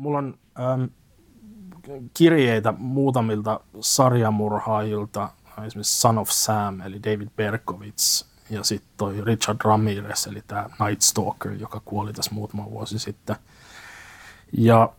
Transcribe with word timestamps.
mulla 0.00 0.18
on 0.18 0.38
ähm, 0.60 0.84
kirjeitä 2.14 2.74
muutamilta 2.78 3.60
sarjamurhaajilta, 3.80 5.28
esimerkiksi 5.66 6.00
Son 6.00 6.18
of 6.18 6.28
Sam, 6.30 6.80
eli 6.80 7.02
David 7.02 7.28
Berkowitz, 7.36 8.24
ja 8.50 8.64
sitten 8.64 8.90
toi 8.96 9.20
Richard 9.24 9.58
Ramirez, 9.64 10.26
eli 10.26 10.42
tämä 10.46 10.70
Night 10.80 11.02
Stalker, 11.02 11.52
joka 11.52 11.80
kuoli 11.84 12.12
tässä 12.12 12.34
muutama 12.34 12.70
vuosi 12.70 12.98
sitten. 12.98 13.36
Ja 14.52 14.92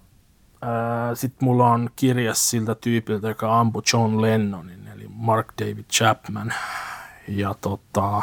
äh, 0.64 0.70
sitten 1.14 1.46
mulla 1.46 1.68
on 1.68 1.90
kirja 1.96 2.34
siltä 2.34 2.76
tyypiltä, 2.76 3.28
joka 3.28 3.60
ampui 3.60 3.82
John 3.94 4.22
Lennonin, 4.22 4.88
eli 4.88 5.08
Mark 5.10 5.54
David 5.62 5.86
Chapman. 5.92 6.54
Ja 7.28 7.56
tota, 7.62 8.22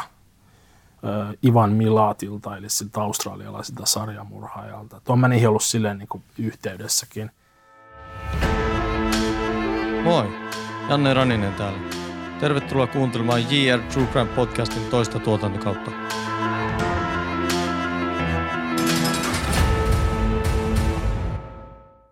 Ivan 1.44 1.72
Milatilta, 1.72 2.56
eli 2.56 2.70
siltä 2.70 3.00
australialaisilta 3.00 3.86
sarjamurhaajalta. 3.86 5.16
Mä 5.16 5.28
niihin 5.28 5.48
ollut 5.48 5.62
silleen 5.62 5.98
niin 5.98 6.08
kuin 6.08 6.22
yhteydessäkin. 6.38 7.30
Moi, 10.04 10.28
Janne 10.88 11.14
Raninen 11.14 11.54
täällä. 11.54 11.78
Tervetuloa 12.40 12.86
kuuntelemaan 12.86 13.42
JR 13.42 13.80
True 13.82 14.06
Crime 14.06 14.30
podcastin 14.36 14.82
toista 14.90 15.18
tuotantokautta. 15.18 15.90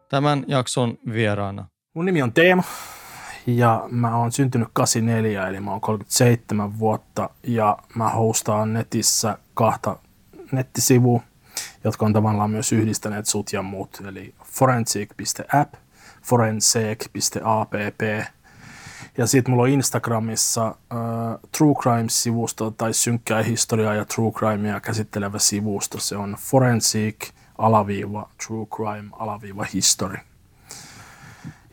Tämän 0.08 0.44
jakson 0.48 0.98
vieraana. 1.12 1.68
Mun 1.94 2.05
nimi 2.05 2.22
on 2.22 2.32
Teemo 2.32 2.62
ja 3.46 3.88
mä 3.91 4.16
oon 4.16 4.32
syntynyt 4.32 4.68
84, 4.73 5.48
eli 5.48 5.60
mä 5.60 5.70
oon 5.70 5.80
37 5.80 6.78
vuotta 6.78 7.30
ja 7.42 7.78
mä 7.95 8.09
hostaan 8.09 8.72
netissä 8.72 9.38
kahta 9.55 9.96
nettisivua, 10.52 11.20
jotka 11.84 12.06
on 12.06 12.12
tavallaan 12.12 12.50
myös 12.50 12.72
yhdistäneet 12.72 13.27
sut 13.27 13.52
ja 13.52 13.62
muut, 13.62 14.02
eli 14.09 14.34
forensic.app, 14.45 15.74
forensic.app 16.22 18.00
ja 19.19 19.27
sitten 19.27 19.52
mulla 19.52 19.62
on 19.62 19.69
Instagramissa 19.69 20.69
uh, 20.69 21.48
True 21.58 21.74
Crime-sivusto 21.74 22.70
tai 22.70 22.94
synkkää 22.94 23.42
historiaa 23.42 23.94
ja 23.94 24.05
True 24.05 24.33
Crimea 24.33 24.80
käsittelevä 24.80 25.39
sivusto. 25.39 26.00
Se 26.00 26.17
on 26.17 26.36
forensic 26.41 27.30
alaviiva 27.58 28.30
True 28.47 28.67
Crime 28.67 29.08
alaviiva 29.12 29.67
history. 29.74 30.19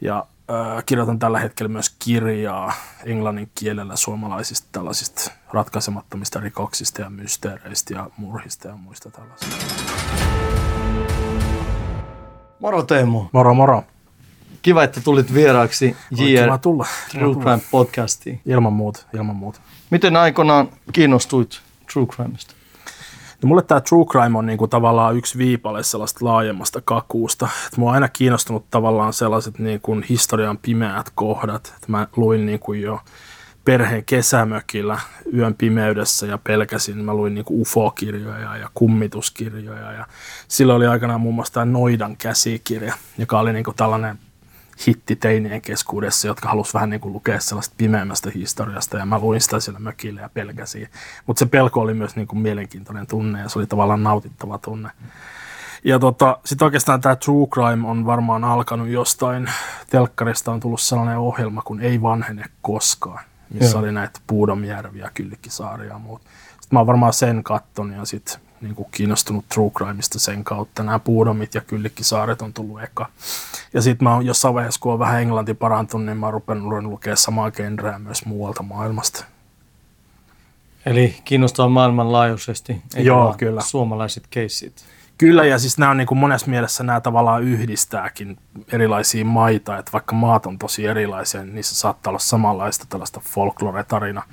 Ja 0.02 0.26
kirjoitan 0.86 1.20
tällä 1.20 1.40
hetkellä 1.40 1.70
myös 1.70 1.96
kirjaa 2.00 2.74
englannin 3.06 3.52
kielellä 3.56 3.96
suomalaisista 3.96 4.68
tällaisista 4.72 5.32
ratkaisemattomista 5.54 6.40
rikoksista 6.40 7.02
ja 7.02 7.10
mysteereistä 7.10 7.94
ja 7.94 8.10
murhista 8.18 8.68
ja 8.68 8.76
muista 8.76 9.12
tällaisista. 9.12 9.56
Moro 12.60 12.84
Teemu. 12.84 13.26
Moro 13.32 13.54
moro. 13.54 13.84
Kiva, 14.62 14.84
että 14.84 15.02
tulit 15.02 15.34
vieraaksi 15.34 15.96
JR 16.12 16.44
Kiva 16.44 16.58
tulla. 16.58 16.88
True 17.12 17.36
Crime 17.36 17.62
podcastiin. 17.72 18.42
Ilman 18.46 18.74
muuta, 18.74 19.06
ilman 19.14 19.36
muuta. 19.36 19.60
Miten 19.90 20.16
aikoinaan 20.16 20.70
kiinnostuit 20.94 21.62
True 21.94 22.06
Crimesta? 22.06 22.56
No 23.44 23.48
mulle 23.48 23.62
tämä 23.62 23.82
true 23.82 24.06
crime 24.06 24.38
on 24.38 24.46
niinku 24.46 24.68
tavallaan 24.68 25.16
yksi 25.16 25.38
viipale 25.38 25.84
sellaista 25.84 26.26
laajemmasta 26.26 26.82
kakuusta. 26.86 27.48
Et 27.68 27.78
mua 27.78 27.90
on 27.90 27.96
aina 27.96 28.10
kiinnostunut 28.10 28.70
tavallaan 28.72 29.14
sellaiset 29.14 29.60
niinku 29.60 30.02
historian 30.10 30.58
pimeät 30.58 31.10
kohdat. 31.16 31.74
Et 31.78 31.88
mä 31.88 32.08
luin 32.16 32.46
niinku 32.46 32.74
jo 32.74 33.00
perheen 33.66 34.06
kesämökillä 34.06 35.00
yön 35.34 35.56
pimeydessä 35.56 36.26
ja 36.26 36.38
pelkäsin. 36.38 36.98
Mä 36.98 37.14
luin 37.14 37.36
niinku 37.36 37.62
UFO-kirjoja 37.62 38.58
ja 38.58 38.70
kummituskirjoja. 38.74 39.92
Ja 39.92 40.08
silloin 40.48 40.78
oli 40.78 40.88
aikanaan 40.88 41.22
muun 41.22 41.36
muassa 41.36 41.54
tämä 41.54 41.66
Noidan 41.66 42.18
käsikirja, 42.18 42.94
joka 43.18 43.40
oli 43.40 43.54
niinku 43.54 43.74
tällainen 43.74 44.20
hitti 44.88 45.16
teinien 45.16 45.62
keskuudessa, 45.62 46.28
jotka 46.28 46.50
halusi 46.50 46.74
vähän 46.74 46.90
niin 46.90 47.02
kuin 47.02 47.14
lukea 47.14 47.40
sellaista 47.40 47.76
pimeämmästä 47.78 48.32
historiasta 48.36 48.98
ja 48.98 49.06
mä 49.06 49.20
luin 49.20 49.42
sitä 49.42 49.60
siellä 49.60 49.80
mökillä 49.80 50.22
ja 50.22 50.30
pelkäsin. 50.30 50.88
Mutta 51.26 51.40
se 51.40 51.46
pelko 51.46 51.80
oli 51.80 51.94
myös 51.94 52.16
niin 52.16 52.28
kuin 52.28 52.40
mielenkiintoinen 52.40 53.08
tunne 53.08 53.40
ja 53.42 53.50
se 53.50 53.60
oli 53.60 53.68
tavallaan 53.68 54.04
nautittava 54.04 54.58
tunne. 54.58 54.90
Ja 55.86 56.00
tota, 56.00 56.38
sitten 56.46 56.66
oikeastaan 56.66 57.02
tämä 57.02 57.16
True 57.16 57.48
Crime 57.48 57.88
on 57.88 58.06
varmaan 58.06 58.44
alkanut 58.44 58.88
jostain, 58.88 59.50
telkkarista 59.90 60.52
on 60.52 60.60
tullut 60.60 60.82
sellainen 60.82 61.18
ohjelma 61.18 61.62
kuin 61.62 61.82
Ei 61.82 62.02
vanhene 62.02 62.44
koskaan, 62.62 63.24
missä 63.50 63.78
Joo. 63.78 63.80
oli 63.80 63.92
näitä 63.92 64.20
Puudomjärviä, 64.28 65.12
Kyllikkisaaria 65.14 65.90
ja 65.90 66.00
muut. 66.00 66.22
Sitten 66.22 66.68
mä 66.72 66.80
oon 66.80 66.88
varmaan 66.88 67.14
sen 67.14 67.44
katton 67.44 67.92
ja 67.92 68.06
sitten 68.06 68.40
niin 68.64 68.76
kuin 68.76 68.88
kiinnostunut 68.92 69.46
True 69.54 69.70
Crimeista 69.70 70.20
sen 70.20 70.44
kautta. 70.44 70.84
Nämä 70.84 71.00
Puudomit 71.00 71.56
ja 71.56 71.62
Kyllikkisaaret 71.62 72.42
on 72.42 72.54
tullut 72.54 72.84
eka. 72.84 73.10
Ja 73.74 73.82
sitten 73.82 74.04
mä 74.04 74.14
oon 74.14 74.26
jossain 74.26 74.54
vaiheessa, 74.54 74.80
kun 74.80 74.94
on 74.94 75.00
vähän 75.00 75.22
englanti 75.22 75.54
parantunut, 75.54 76.06
niin 76.06 76.18
mä 76.18 76.26
oon 76.26 76.34
rupenut 76.34 76.84
lukea 76.84 77.16
samaa 77.16 77.52
genreä 77.52 78.00
myös 78.00 78.26
muualta 78.26 78.64
maailmasta. 78.64 79.26
Eli 80.86 81.16
kiinnostaa 81.26 81.70
maailmanlaajuisesti, 81.70 82.74
eikä 82.74 83.08
Joo, 83.08 83.36
kyllä. 83.38 83.62
suomalaiset 83.62 84.24
keissit. 84.30 84.86
Kyllä, 85.18 85.46
ja 85.46 85.60
siis 85.60 85.78
nämä 85.78 85.92
on 85.92 85.98
niin 85.98 86.08
kuin 86.08 86.18
monessa 86.18 86.48
mielessä 86.48 86.84
nämä 86.84 87.02
tavallaan 87.02 87.44
yhdistääkin 87.44 88.38
erilaisia 88.72 89.26
maita, 89.26 89.78
että 89.78 89.92
vaikka 89.92 90.16
maat 90.16 90.46
on 90.46 90.60
tosi 90.60 90.86
erilaisia, 90.86 91.44
niin 91.44 91.56
niissä 91.56 91.76
saattaa 91.76 92.12
olla 92.12 92.20
samanlaista 92.20 92.86
tällaista 92.90 93.22
folklore-tarina 93.24 94.24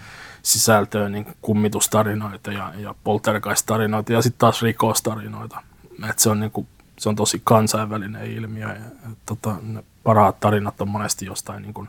sisältöä, 0.43 1.09
niin 1.09 1.27
kummitustarinoita 1.43 2.53
ja, 2.53 2.73
ja 2.77 2.95
poltergeist-tarinoita 3.05 4.13
ja 4.13 4.23
sitten 4.23 4.39
taas 4.39 4.63
rikostarinoita. 4.63 5.63
Et 6.11 6.19
se, 6.19 6.31
on 6.31 6.41
niin 6.41 6.51
kuin, 6.51 6.67
se 6.99 7.09
on 7.09 7.17
tosi 7.17 7.41
kansainvälinen 7.45 8.33
ilmiö. 8.33 8.69
Ja, 8.69 8.75
et, 9.13 9.19
tota, 9.27 9.57
ne 9.63 9.85
parhaat 10.03 10.41
tarinat 10.41 10.81
on 10.81 10.89
monesti 10.89 11.27
jostain, 11.27 11.63
niin 11.63 11.75
kuin, 11.75 11.89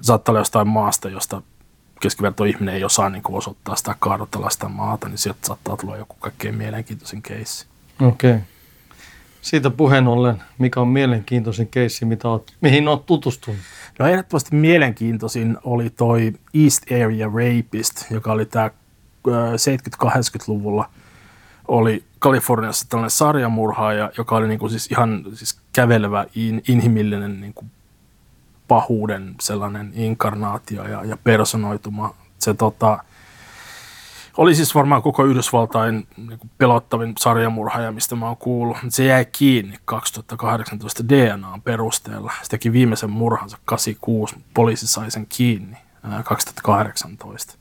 saattaa 0.00 0.32
olla 0.32 0.40
jostain 0.40 0.68
maasta, 0.68 1.08
josta 1.08 1.42
keskiverto 2.00 2.44
ihminen 2.44 2.74
ei 2.74 2.84
osaa 2.84 3.10
niin 3.10 3.22
kuin 3.22 3.36
osoittaa 3.36 3.76
sitä 3.76 3.96
kaadotella 3.98 4.50
sitä 4.50 4.68
maata, 4.68 5.08
niin 5.08 5.18
sieltä 5.18 5.46
saattaa 5.46 5.76
tulla 5.76 5.96
joku 5.96 6.16
kaikkein 6.20 6.54
mielenkiintoisin 6.54 7.22
keissi. 7.22 7.66
Okei. 8.00 8.30
Okay. 8.30 8.42
Siitä 9.40 9.70
puheen 9.70 10.08
ollen, 10.08 10.42
mikä 10.58 10.80
on 10.80 10.88
mielenkiintoisin 10.88 11.68
keissi, 11.68 12.04
mitä 12.04 12.28
oot, 12.28 12.52
mihin 12.60 12.88
olet 12.88 13.06
tutustunut? 13.06 13.60
No 13.98 14.06
ehdottomasti 14.06 14.56
mielenkiintoisin 14.56 15.58
oli 15.64 15.90
toi 15.90 16.32
East 16.54 16.92
Area 16.92 17.26
Rapist, 17.26 18.10
joka 18.10 18.32
oli 18.32 18.46
tämä 18.46 18.70
70-80-luvulla 19.26 20.90
oli 21.70 22.04
Kaliforniassa 22.18 22.88
tällainen 22.88 23.10
sarjamurhaaja, 23.10 24.10
joka 24.18 24.36
oli 24.36 24.48
niinku 24.48 24.68
siis 24.68 24.86
ihan 24.86 25.24
siis 25.34 25.60
kävelevä 25.72 26.26
in, 26.34 26.62
inhimillinen 26.68 27.40
niinku 27.40 27.64
pahuuden 28.68 29.34
sellainen 29.40 29.90
inkarnaatio 29.94 30.88
ja, 30.88 31.04
ja 31.04 31.16
personoituma. 31.24 32.14
Se 32.38 32.54
tota, 32.54 33.04
oli 34.36 34.54
siis 34.54 34.74
varmaan 34.74 35.02
koko 35.02 35.24
Yhdysvaltain 35.24 36.06
niin 36.16 36.40
pelottavin 36.58 37.12
sarjamurhaaja, 37.18 37.92
mistä 37.92 38.16
mä 38.16 38.26
oon 38.26 38.36
kuullut. 38.36 38.76
Se 38.88 39.04
jäi 39.04 39.24
kiinni 39.24 39.78
2018 39.84 41.08
DNAn 41.08 41.62
perusteella. 41.62 42.32
Se 42.42 42.50
teki 42.50 42.72
viimeisen 42.72 43.10
murhansa 43.10 43.58
86, 43.64 44.36
poliisi 44.54 44.86
sai 44.86 45.10
sen 45.10 45.26
kiinni 45.28 45.76
2018. 46.24 47.60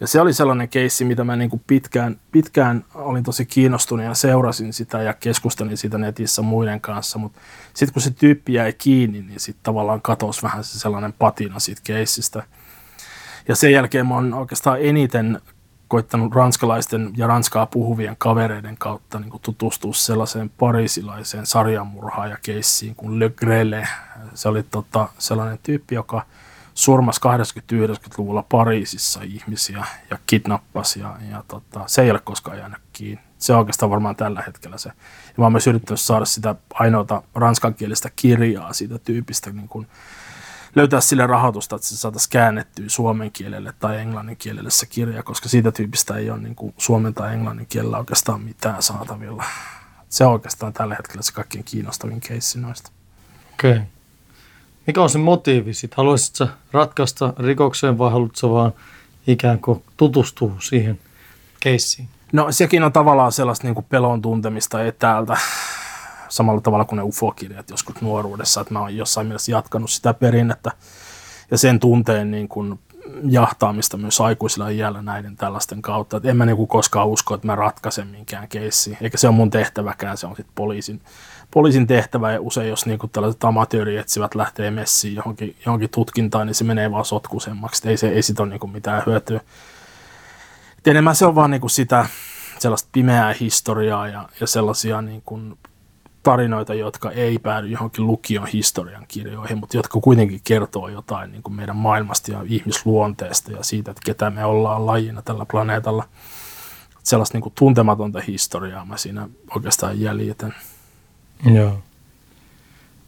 Ja 0.00 0.06
se 0.06 0.20
oli 0.20 0.32
sellainen 0.32 0.68
keissi, 0.68 1.04
mitä 1.04 1.24
mä 1.24 1.36
niin 1.36 1.50
kuin 1.50 1.62
pitkään, 1.66 2.20
pitkään 2.32 2.84
olin 2.94 3.24
tosi 3.24 3.46
kiinnostunut 3.46 4.04
ja 4.04 4.14
seurasin 4.14 4.72
sitä 4.72 5.02
ja 5.02 5.14
keskustelin 5.14 5.76
siitä 5.76 5.98
netissä 5.98 6.42
muiden 6.42 6.80
kanssa, 6.80 7.18
mutta 7.18 7.40
sitten 7.74 7.92
kun 7.92 8.02
se 8.02 8.10
tyyppi 8.10 8.52
jäi 8.52 8.72
kiinni, 8.72 9.22
niin 9.22 9.40
sitten 9.40 9.62
tavallaan 9.62 10.02
katosi 10.02 10.42
vähän 10.42 10.64
se 10.64 10.78
sellainen 10.78 11.12
patina 11.12 11.58
siitä 11.58 11.80
keissistä. 11.84 12.42
Ja 13.48 13.56
sen 13.56 13.72
jälkeen 13.72 14.06
mä 14.06 14.14
oon 14.14 14.34
oikeastaan 14.34 14.78
eniten 14.80 15.40
koittanut 15.94 16.34
ranskalaisten 16.34 17.10
ja 17.16 17.26
ranskaa 17.26 17.66
puhuvien 17.66 18.16
kavereiden 18.18 18.76
kautta 18.78 19.18
niin 19.18 19.32
tutustua 19.42 19.92
sellaiseen 19.92 20.50
parisilaiseen 20.50 21.46
sarjamurhaajakeissiin 21.46 22.94
kuin 22.94 23.18
Le 23.18 23.30
Grele. 23.30 23.88
Se 24.34 24.48
oli 24.48 24.62
tota, 24.62 25.08
sellainen 25.18 25.58
tyyppi, 25.62 25.94
joka 25.94 26.26
surmasi 26.74 27.20
80-90-luvulla 27.72 28.44
Pariisissa 28.48 29.20
ihmisiä 29.22 29.84
ja 30.10 30.18
kidnappasi 30.26 31.00
ja, 31.00 31.16
ja 31.30 31.44
tota, 31.48 31.80
se 31.86 32.02
ei 32.02 32.10
ole 32.10 32.20
koskaan 32.24 32.58
jäänyt 32.58 32.78
kiinni. 32.92 33.24
Se 33.38 33.52
on 33.52 33.58
oikeastaan 33.58 33.90
varmaan 33.90 34.16
tällä 34.16 34.42
hetkellä 34.46 34.78
se. 34.78 34.88
Ja 34.88 35.34
mä 35.36 35.44
oon 35.44 35.52
myös 35.52 35.66
yrittänyt 35.66 36.00
saada 36.00 36.24
sitä 36.24 36.54
ainoata 36.74 37.22
ranskankielistä 37.34 38.10
kirjaa 38.16 38.72
siitä 38.72 38.98
tyypistä 38.98 39.50
niin 39.50 39.68
kuin 39.68 39.86
löytää 40.74 41.00
sille 41.00 41.26
rahoitusta, 41.26 41.76
että 41.76 41.88
se 41.88 41.96
saataisiin 41.96 42.30
käännettyä 42.30 42.84
suomen 42.88 43.32
kielelle 43.32 43.74
tai 43.78 44.00
englannin 44.00 44.36
kielelle 44.36 44.70
se 44.70 44.86
kirja, 44.86 45.22
koska 45.22 45.48
siitä 45.48 45.72
tyypistä 45.72 46.16
ei 46.16 46.30
ole 46.30 46.38
niin 46.38 46.54
kuin 46.54 46.74
suomen 46.78 47.14
tai 47.14 47.34
englannin 47.34 47.66
kielellä 47.66 47.98
oikeastaan 47.98 48.40
mitään 48.40 48.82
saatavilla. 48.82 49.44
Se 50.08 50.24
on 50.24 50.32
oikeastaan 50.32 50.72
tällä 50.72 50.94
hetkellä 50.94 51.22
se 51.22 51.32
kaikkein 51.32 51.64
kiinnostavin 51.64 52.20
keissi 52.20 52.60
noista. 52.60 52.90
Okei. 53.54 53.72
Okay. 53.72 53.82
Mikä 54.86 55.02
on 55.02 55.10
se 55.10 55.18
motiivi 55.18 55.74
sitten? 55.74 55.96
Haluaisitko 55.96 56.46
ratkaista 56.72 57.32
rikokseen 57.38 57.98
vai 57.98 58.10
haluatko 58.10 58.54
vaan 58.54 58.72
ikään 59.26 59.58
kuin 59.58 59.82
tutustua 59.96 60.52
siihen 60.58 61.00
keissiin? 61.60 62.08
No 62.32 62.52
sekin 62.52 62.82
on 62.82 62.92
tavallaan 62.92 63.32
sellaista 63.32 63.66
niin 63.66 63.74
kuin 63.74 63.86
pelon 63.88 64.22
tuntemista 64.22 64.84
etäältä 64.84 65.36
samalla 66.34 66.60
tavalla 66.60 66.84
kuin 66.84 66.96
ne 66.96 67.02
ufo-kirjat 67.02 67.70
joskus 67.70 68.00
nuoruudessa, 68.00 68.60
että 68.60 68.72
mä 68.72 68.80
oon 68.80 68.96
jossain 68.96 69.26
mielessä 69.26 69.52
jatkanut 69.52 69.90
sitä 69.90 70.14
perinnettä 70.14 70.70
ja 71.50 71.58
sen 71.58 71.80
tunteen 71.80 72.30
niin 72.30 72.48
kuin 72.48 72.78
jahtaamista 73.28 73.96
myös 73.96 74.20
aikuisilla 74.20 74.68
iällä 74.68 75.02
näiden 75.02 75.36
tällaisten 75.36 75.82
kautta. 75.82 76.16
Et 76.16 76.24
en 76.24 76.36
mä 76.36 76.46
niinku 76.46 76.66
koskaan 76.66 77.08
usko, 77.08 77.34
että 77.34 77.46
mä 77.46 77.54
ratkaisen 77.54 78.08
minkään 78.08 78.48
keissi, 78.48 78.98
eikä 79.00 79.18
se 79.18 79.28
on 79.28 79.34
mun 79.34 79.50
tehtäväkään, 79.50 80.16
se 80.16 80.26
on 80.26 80.36
sitten 80.36 80.54
poliisin, 80.54 81.00
poliisin 81.50 81.86
tehtävä 81.86 82.32
ja 82.32 82.40
usein 82.40 82.68
jos 82.68 82.86
niinku 82.86 83.08
tällaiset 83.08 83.44
amatöörietsivät 83.44 84.34
lähtee 84.34 84.70
messiin 84.70 85.14
johonkin, 85.14 85.56
johonkin 85.66 85.90
tutkintaan, 85.90 86.46
niin 86.46 86.54
se 86.54 86.64
menee 86.64 86.90
vaan 86.90 87.04
sotkuisemmaksi, 87.04 87.88
ei, 87.88 87.96
se, 87.96 88.08
ei 88.08 88.22
sit 88.22 88.40
ole 88.40 88.48
niinku 88.48 88.66
mitään 88.66 89.02
hyötyä. 89.06 89.40
Et 90.78 90.86
enemmän 90.86 91.16
se 91.16 91.26
on 91.26 91.34
vaan 91.34 91.50
niinku 91.50 91.68
sitä 91.68 92.06
sellaista 92.58 92.88
pimeää 92.92 93.34
historiaa 93.40 94.08
ja, 94.08 94.28
ja 94.40 94.46
sellaisia 94.46 95.02
niinku 95.02 95.40
tarinoita, 96.24 96.74
jotka 96.74 97.10
ei 97.10 97.38
päädy 97.38 97.68
johonkin 97.68 98.06
lukion 98.06 98.46
historian 98.46 99.04
kirjoihin, 99.08 99.58
mutta 99.58 99.76
jotka 99.76 100.00
kuitenkin 100.00 100.40
kertoo 100.44 100.88
jotain 100.88 101.32
niin 101.32 101.42
kuin 101.42 101.54
meidän 101.54 101.76
maailmasta 101.76 102.32
ja 102.32 102.44
ihmisluonteesta 102.48 103.52
ja 103.52 103.62
siitä, 103.62 103.90
että 103.90 104.02
ketä 104.04 104.30
me 104.30 104.44
ollaan 104.44 104.86
lajina 104.86 105.22
tällä 105.22 105.46
planeetalla. 105.50 106.08
Sellaista 107.02 107.36
niin 107.36 107.42
kuin 107.42 107.52
tuntematonta 107.58 108.20
historiaa 108.20 108.84
mä 108.84 108.96
siinä 108.96 109.28
oikeastaan 109.54 110.00
jäljitän. 110.00 110.54
Joo. 111.54 111.78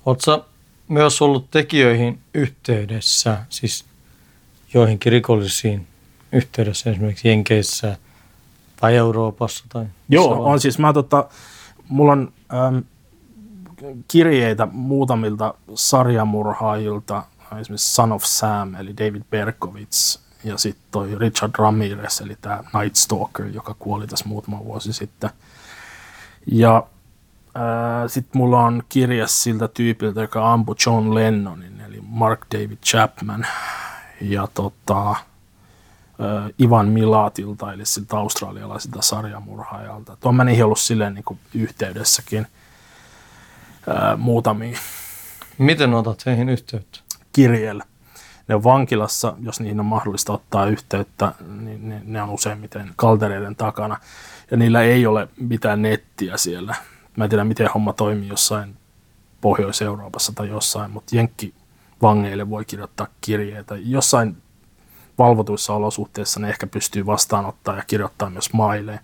Oletko 0.06 0.46
myös 0.88 1.22
ollut 1.22 1.50
tekijöihin 1.50 2.20
yhteydessä, 2.34 3.38
siis 3.48 3.84
joihinkin 4.74 5.12
rikollisiin 5.12 5.86
yhteydessä 6.32 6.90
esimerkiksi 6.90 7.28
Jenkeissä 7.28 7.96
tai 8.80 8.96
Euroopassa? 8.96 9.64
Tai 9.68 9.86
Joo, 10.08 10.44
on 10.44 10.60
siis. 10.60 10.78
Mä, 10.78 10.92
tota, 10.92 11.28
mulla 11.88 12.12
on 12.12 12.32
ähm, 12.54 12.78
kirjeitä 14.08 14.68
muutamilta 14.72 15.54
sarjamurhaajilta, 15.74 17.22
esimerkiksi 17.60 17.94
Son 17.94 18.12
of 18.12 18.22
Sam, 18.24 18.74
eli 18.74 18.96
David 18.96 19.22
Berkowitz, 19.30 20.18
ja 20.44 20.58
sitten 20.58 20.84
toi 20.90 21.18
Richard 21.18 21.52
Ramirez, 21.58 22.20
eli 22.20 22.36
tämä 22.40 22.64
Night 22.80 22.96
Stalker, 22.96 23.46
joka 23.46 23.74
kuoli 23.78 24.06
tässä 24.06 24.28
muutama 24.28 24.64
vuosi 24.64 24.92
sitten. 24.92 25.30
Ja 26.46 26.86
sitten 28.06 28.38
mulla 28.38 28.60
on 28.60 28.82
kirja 28.88 29.26
siltä 29.26 29.68
tyypiltä, 29.68 30.20
joka 30.20 30.52
ampui 30.52 30.74
John 30.86 31.14
Lennonin, 31.14 31.80
eli 31.80 32.00
Mark 32.08 32.40
David 32.54 32.78
Chapman, 32.84 33.46
ja 34.20 34.48
tota, 34.54 35.10
äh, 35.10 35.16
Ivan 36.62 36.88
Milatilta, 36.88 37.72
eli 37.72 37.86
siltä 37.86 38.16
australialaisilta 38.16 39.02
sarjamurhaajalta. 39.02 40.16
Tuon 40.20 40.34
mä 40.34 40.44
niihin 40.44 40.64
ollut 40.64 40.78
silleen 40.78 41.14
niin 41.14 41.38
yhteydessäkin 41.54 42.46
ää, 43.88 44.16
muutamia 44.16 44.78
Miten 45.58 45.94
otat 45.94 46.26
heihin 46.26 46.48
yhteyttä? 46.48 46.98
kirjeellä. 47.32 47.84
Ne 48.48 48.54
on 48.54 48.64
vankilassa, 48.64 49.36
jos 49.42 49.60
niihin 49.60 49.80
on 49.80 49.86
mahdollista 49.86 50.32
ottaa 50.32 50.66
yhteyttä, 50.66 51.32
niin 51.60 51.88
ne, 51.88 52.02
ne 52.04 52.22
on 52.22 52.30
useimmiten 52.30 52.90
kaltereiden 52.96 53.56
takana. 53.56 54.00
Ja 54.50 54.56
niillä 54.56 54.82
ei 54.82 55.06
ole 55.06 55.28
mitään 55.40 55.82
nettiä 55.82 56.36
siellä. 56.36 56.74
Mä 57.16 57.24
en 57.24 57.30
tiedä, 57.30 57.44
miten 57.44 57.70
homma 57.74 57.92
toimii 57.92 58.28
jossain 58.28 58.76
Pohjois-Euroopassa 59.40 60.32
tai 60.32 60.48
jossain, 60.48 60.90
mutta 60.90 61.16
Jenkki 61.16 61.54
vangeille 62.02 62.50
voi 62.50 62.64
kirjoittaa 62.64 63.06
kirjeitä. 63.20 63.76
Jossain 63.76 64.36
valvotuissa 65.18 65.74
olosuhteissa 65.74 66.40
ne 66.40 66.48
ehkä 66.48 66.66
pystyy 66.66 67.06
vastaanottaa 67.06 67.76
ja 67.76 67.82
kirjoittaa 67.86 68.30
myös 68.30 68.52
maileen. 68.52 69.00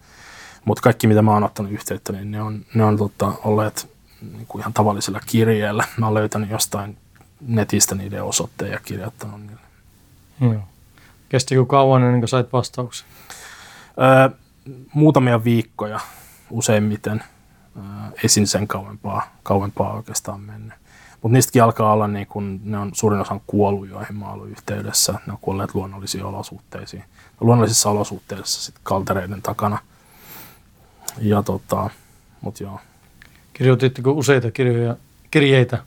Mutta 0.64 0.82
kaikki, 0.82 1.06
mitä 1.06 1.22
mä 1.22 1.32
oon 1.32 1.44
ottanut 1.44 1.72
yhteyttä, 1.72 2.12
niin 2.12 2.30
ne 2.30 2.42
on, 2.42 2.64
ne 2.74 2.84
on 2.84 2.96
tota, 2.96 3.32
olleet 3.44 3.91
niin 4.32 4.46
kuin 4.46 4.60
ihan 4.60 4.72
tavallisella 4.72 5.20
kirjeellä. 5.26 5.84
Mä 5.96 6.06
oon 6.06 6.14
löytänyt 6.14 6.50
jostain 6.50 6.98
netistä 7.40 7.94
niiden 7.94 8.24
osoitteen 8.24 8.72
ja 8.72 8.80
kirjoittanut 8.84 9.40
niille. 9.40 9.60
Joo. 10.40 10.64
Kestikö 11.28 11.64
kauan 11.64 12.02
ennen 12.02 12.20
kuin 12.20 12.28
sait 12.28 12.52
vastauksen? 12.52 13.08
Öö, 14.00 14.36
muutamia 14.94 15.44
viikkoja 15.44 16.00
useimmiten. 16.50 17.24
Öö, 17.76 17.82
ei 18.22 18.28
siinä 18.28 18.46
sen 18.46 18.68
kauempaa, 18.68 19.36
kauempaa 19.42 19.92
oikeastaan 19.92 20.40
mennyt. 20.40 20.74
Mutta 21.22 21.32
niistäkin 21.32 21.62
alkaa 21.62 21.92
olla, 21.92 22.08
niin 22.08 22.26
kun 22.26 22.60
ne 22.64 22.78
on 22.78 22.90
suurin 22.94 23.20
osa 23.20 23.40
kuollut, 23.46 23.88
joihin 23.88 24.16
mä 24.16 24.32
ollut 24.32 24.48
yhteydessä. 24.48 25.12
Ne 25.12 25.32
on 25.32 25.38
kuolleet 25.40 25.74
luonnollisiin 25.74 26.24
olosuhteisiin. 26.24 27.04
Luonnollisissa 27.40 27.90
olosuhteissa 27.90 28.62
sitten 28.62 28.80
kaltereiden 28.84 29.42
takana. 29.42 29.78
Ja 31.18 31.42
tota, 31.42 31.90
mut 32.40 32.60
joo. 32.60 32.80
Kirjoititteko 33.52 34.10
useita 34.10 34.50
kirjoja, 34.50 34.96
kirjeitä 35.30 35.78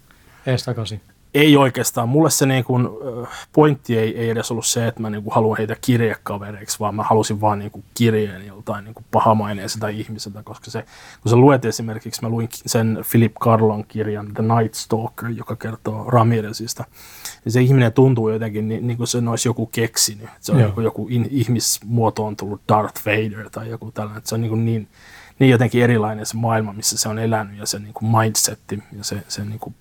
ees 0.46 0.64
takaisin? 0.64 1.02
ei 1.36 1.58
oikeastaan. 1.58 2.10
Mulle 2.10 2.30
se 2.30 2.46
niin 2.46 2.64
kuin, 2.64 2.88
pointti 3.54 3.98
ei, 3.98 4.18
ei 4.18 4.30
edes 4.30 4.52
ollut 4.52 4.66
se, 4.66 4.88
että 4.88 5.02
mä 5.02 5.10
niin 5.10 5.24
kuin 5.24 5.34
haluan 5.34 5.58
heitä 5.58 5.76
kirjekavereiksi, 5.82 6.80
vaan 6.80 6.96
mä 6.96 7.04
halusin 7.04 7.42
vaan 7.42 7.60
niin 7.60 7.72
kuin 7.72 7.84
kirjeen 7.94 8.48
joltain 8.48 8.86
niin 8.86 8.94
kuin 8.94 9.06
pahamaineiselta 9.12 9.88
ihmiseltä, 9.88 10.44
koska 10.44 10.72
se, 10.72 10.86
kun 11.22 11.30
sä 11.30 11.36
luet 11.36 11.66
esimerkiksi, 11.66 12.22
mä 12.22 12.30
luin 12.30 12.50
sen 12.52 13.00
Philip 13.12 13.34
Carlon 13.34 13.86
kirjan 13.86 14.34
The 14.34 14.44
Night 14.44 14.74
Stalker, 14.74 15.30
joka 15.30 15.56
kertoo 15.56 16.04
Ramirezista, 16.10 16.84
niin 17.46 17.52
se 17.52 17.62
ihminen 17.62 17.94
tuntuu 17.94 18.30
jotenkin 18.30 18.68
niin, 18.68 18.88
niin 18.88 18.98
kuin 18.98 19.08
se 19.08 19.18
olisi 19.30 19.50
joku 19.50 19.66
keksinyt. 19.66 20.30
Se 20.40 20.52
on 20.52 20.60
joku, 20.60 20.82
joku 20.82 21.08
in, 21.10 21.28
ihmismuotoon 21.32 22.36
tullut 22.36 22.62
Darth 22.68 23.02
Vader 23.06 23.50
tai 23.50 23.70
joku 23.70 23.92
tällainen. 23.92 24.18
Että 24.18 24.30
se 24.30 24.36
on 24.36 24.42
niin, 24.42 24.50
kuin 24.50 24.66
niin, 24.66 24.88
niin 25.40 25.52
jotenkin 25.52 25.84
erilainen 25.84 26.26
se 26.26 26.38
maailma, 26.38 26.74
missä 26.74 26.98
se 26.98 27.10
on 27.10 27.20
elänyt 27.20 27.58
ja 27.58 27.66
se 27.66 27.80
niin 27.80 27.94
kuin 27.94 28.12
mindsetti 28.12 28.84
ja 28.98 29.04
se, 29.04 29.24
se 29.28 29.46
niin 29.46 29.60
kuin 29.60 29.76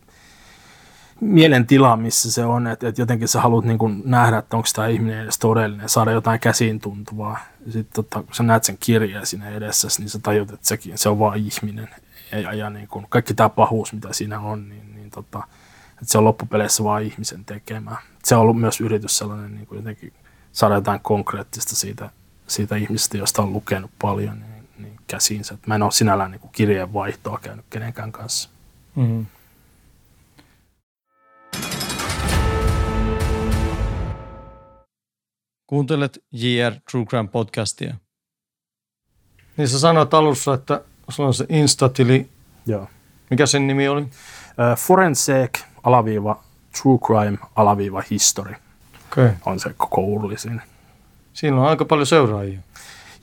mielentila, 1.21 1.97
missä 1.97 2.33
se 2.33 2.45
on, 2.45 2.67
että, 2.67 2.89
että 2.89 3.03
jotenkin 3.03 3.29
sä 3.29 3.41
haluat 3.41 3.65
niin 3.65 3.79
kuin 3.79 4.03
nähdä, 4.05 4.39
että 4.39 4.57
onko 4.57 4.69
tämä 4.75 4.89
ihminen 4.89 5.23
edes 5.23 5.39
todellinen, 5.39 5.89
saada 5.89 6.11
jotain 6.11 6.41
käsiin 6.41 6.81
tuntuvaa. 6.81 7.39
Sitten 7.65 7.95
tota, 7.95 8.23
kun 8.23 8.35
sä 8.35 8.43
näet 8.43 8.65
sen 8.65 8.77
kirjeen 8.81 9.27
siinä 9.27 9.49
edessä, 9.49 9.89
niin 9.99 10.11
sä 10.11 10.19
tajut, 10.19 10.51
että 10.51 10.69
sekin, 10.69 10.99
se 10.99 11.09
on 11.09 11.19
vaan 11.19 11.39
ihminen. 11.39 11.89
Ja, 12.33 12.41
ja, 12.41 12.53
ja 12.53 12.71
niin 12.71 12.89
kuin 12.89 13.07
kaikki 13.09 13.35
tämä 13.35 13.49
pahuus, 13.49 13.93
mitä 13.93 14.09
siinä 14.13 14.41
on, 14.41 14.69
niin, 14.69 14.95
niin 14.95 15.11
tota, 15.11 15.43
että 15.93 16.13
se 16.13 16.19
on 16.19 16.25
loppupeleissä 16.25 16.85
vaan 16.85 17.03
ihmisen 17.03 17.45
tekemä. 17.45 17.97
Se 18.25 18.35
on 18.35 18.41
ollut 18.41 18.61
myös 18.61 18.81
yritys 18.81 19.19
sellainen 19.19 19.55
niin 19.55 19.67
kuin 19.67 19.77
jotenkin 19.77 20.13
saada 20.53 20.75
jotain 20.75 21.01
konkreettista 21.01 21.77
siitä, 21.77 22.11
siitä 22.47 22.77
ihmisestä, 22.77 23.17
josta 23.19 23.43
on 23.43 23.53
lukenut 23.53 23.91
paljon, 24.03 24.41
niin 24.41 24.54
käsiinsä. 25.07 25.59
Mä 25.67 25.75
en 25.75 25.83
ole 25.83 25.93
sinällään 25.93 26.31
niin 26.31 26.41
kuin 26.41 26.53
kirjeenvaihtoa 26.53 27.39
käynyt 27.43 27.65
kenenkään 27.71 28.13
kanssa. 28.13 28.49
Mm. 28.95 29.27
Kuuntelet 35.67 36.19
JR 36.33 36.73
True 36.91 37.05
Crime 37.05 37.29
podcastia. 37.29 37.95
Niin 39.57 39.69
sä 39.69 39.79
sanoit 39.79 40.15
alussa, 40.15 40.55
että 40.55 40.81
sulla 41.09 41.27
on 41.27 41.35
se 41.35 41.47
Insta-tili. 41.49 42.29
Joo. 42.67 42.89
Mikä 43.31 43.47
sen 43.47 43.67
nimi 43.67 43.89
oli? 43.89 44.03
Uh, 44.03 44.09
Forensec 44.77 45.61
alaviiva 45.83 46.43
True 46.83 46.99
Crime 46.99 47.39
alaviiva 47.57 48.03
History 48.11 48.55
Okay. 49.13 49.31
on 49.47 49.61
se 49.61 49.75
koko 49.77 50.01
urli 50.01 50.39
siinä. 50.39 50.63
Siinä 51.33 51.57
on 51.61 51.67
aika 51.67 51.85
paljon 51.85 52.07
seuraajia. 52.07 52.61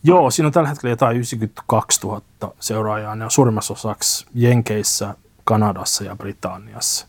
Joo, 0.03 0.31
siinä 0.31 0.48
on 0.48 0.53
tällä 0.53 0.70
hetkellä 0.70 0.91
jotain 0.91 1.15
92 1.15 2.01
000 2.08 2.22
seuraajaa. 2.60 3.15
Ne 3.15 3.25
on 3.25 3.31
suurimmassa 3.31 3.74
osaksi 3.74 4.25
Jenkeissä, 4.34 5.15
Kanadassa 5.43 6.03
ja 6.03 6.15
Britanniassa. 6.15 7.08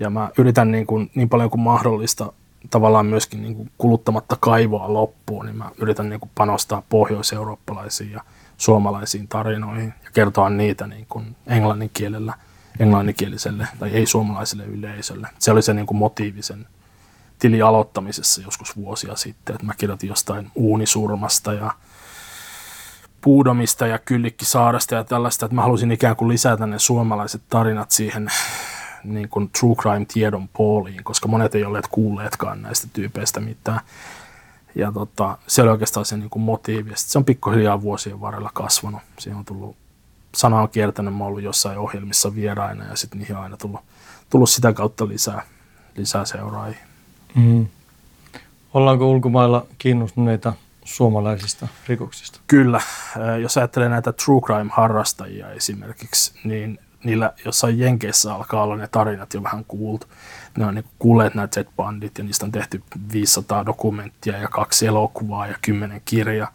Ja 0.00 0.10
mä 0.10 0.30
yritän 0.38 0.70
niin, 0.70 0.86
kuin, 0.86 1.10
niin 1.14 1.28
paljon 1.28 1.50
kuin 1.50 1.60
mahdollista 1.60 2.32
tavallaan 2.70 3.06
myöskin 3.06 3.42
niin 3.42 3.54
kuin 3.54 3.70
kuluttamatta 3.78 4.36
kaivoa 4.40 4.92
loppuun, 4.92 5.46
niin 5.46 5.56
mä 5.56 5.70
yritän 5.78 6.08
niin 6.08 6.20
kuin 6.20 6.30
panostaa 6.34 6.82
pohjoiseurooppalaisiin 6.88 8.12
ja 8.12 8.20
suomalaisiin 8.56 9.28
tarinoihin 9.28 9.94
ja 10.04 10.10
kertoa 10.10 10.50
niitä 10.50 10.86
niin 10.86 11.06
kuin 11.08 11.36
englannin 11.46 11.90
kielellä, 11.92 12.34
englanninkieliselle 12.80 13.68
tai 13.78 13.90
ei-suomalaiselle 13.90 14.64
yleisölle. 14.64 15.28
Se 15.38 15.50
oli 15.50 15.62
se 15.62 15.74
niin 15.74 15.86
kuin 15.86 15.98
motiivisen 15.98 16.66
tili 17.38 17.62
aloittamisessa 17.62 18.42
joskus 18.42 18.76
vuosia 18.76 19.16
sitten, 19.16 19.54
että 19.54 19.66
mä 19.66 19.74
kirjoitin 19.78 20.08
jostain 20.08 20.50
uunisurmasta 20.54 21.52
ja 21.52 21.70
Puudomista 23.26 23.86
ja 23.86 23.98
Kyllikkisaaresta 23.98 24.94
ja 24.94 25.04
tällaista, 25.04 25.46
että 25.46 25.54
mä 25.54 25.62
halusin 25.62 25.92
ikään 25.92 26.16
kuin 26.16 26.28
lisätä 26.28 26.66
ne 26.66 26.78
suomalaiset 26.78 27.42
tarinat 27.48 27.90
siihen 27.90 28.28
niin 29.04 29.28
kuin 29.28 29.50
true 29.60 29.74
crime-tiedon 29.74 30.48
pooliin, 30.48 31.04
koska 31.04 31.28
monet 31.28 31.54
ei 31.54 31.64
olleet 31.64 31.88
kuulleetkaan 31.88 32.62
näistä 32.62 32.88
tyypeistä 32.92 33.40
mitään. 33.40 33.80
Ja 34.74 34.92
tota, 34.92 35.38
se 35.46 35.62
oli 35.62 35.70
oikeastaan 35.70 36.06
se 36.06 36.16
niin 36.16 36.30
kuin 36.30 36.42
motiivi. 36.42 36.90
Sitten 36.90 37.12
se 37.12 37.18
on 37.18 37.24
pikkuhiljaa 37.24 37.82
vuosien 37.82 38.20
varrella 38.20 38.50
kasvanut. 38.54 39.00
Siihen 39.18 39.38
on 39.38 39.44
tullut, 39.44 39.76
sana 40.34 40.60
on 40.60 40.68
kiertänyt, 40.68 41.16
mä 41.16 41.24
ollut 41.24 41.42
jossain 41.42 41.78
ohjelmissa 41.78 42.34
vieraina 42.34 42.84
ja 42.84 42.96
sitten 42.96 43.18
niihin 43.18 43.36
on 43.36 43.42
aina 43.42 43.56
tullut, 43.56 43.80
tullut 44.30 44.50
sitä 44.50 44.72
kautta 44.72 45.08
lisää, 45.08 45.42
lisää 45.96 46.24
seuraajia. 46.24 46.86
Mm. 47.34 47.66
Ollaanko 48.74 49.10
ulkomailla 49.10 49.66
kiinnostuneita 49.78 50.52
suomalaisista 50.86 51.68
rikoksista? 51.88 52.40
Kyllä, 52.46 52.80
jos 53.42 53.56
ajattelee 53.56 53.88
näitä 53.88 54.12
true 54.12 54.40
crime-harrastajia 54.40 55.50
esimerkiksi, 55.50 56.40
niin 56.44 56.78
niillä 57.04 57.32
jossain 57.44 57.78
Jenkeissä 57.78 58.34
alkaa 58.34 58.62
olla 58.62 58.76
ne 58.76 58.88
tarinat 58.88 59.34
jo 59.34 59.42
vähän 59.42 59.64
kuultu. 59.64 60.06
Ne 60.58 60.66
on 60.66 60.74
niin 60.74 60.84
kuulleet 60.98 61.34
nämä 61.34 61.48
Z-bandit 61.48 62.18
ja 62.18 62.24
niistä 62.24 62.46
on 62.46 62.52
tehty 62.52 62.82
500 63.12 63.66
dokumenttia 63.66 64.38
ja 64.38 64.48
kaksi 64.48 64.86
elokuvaa 64.86 65.46
ja 65.46 65.54
kymmenen 65.62 66.02
kirjaa. 66.04 66.52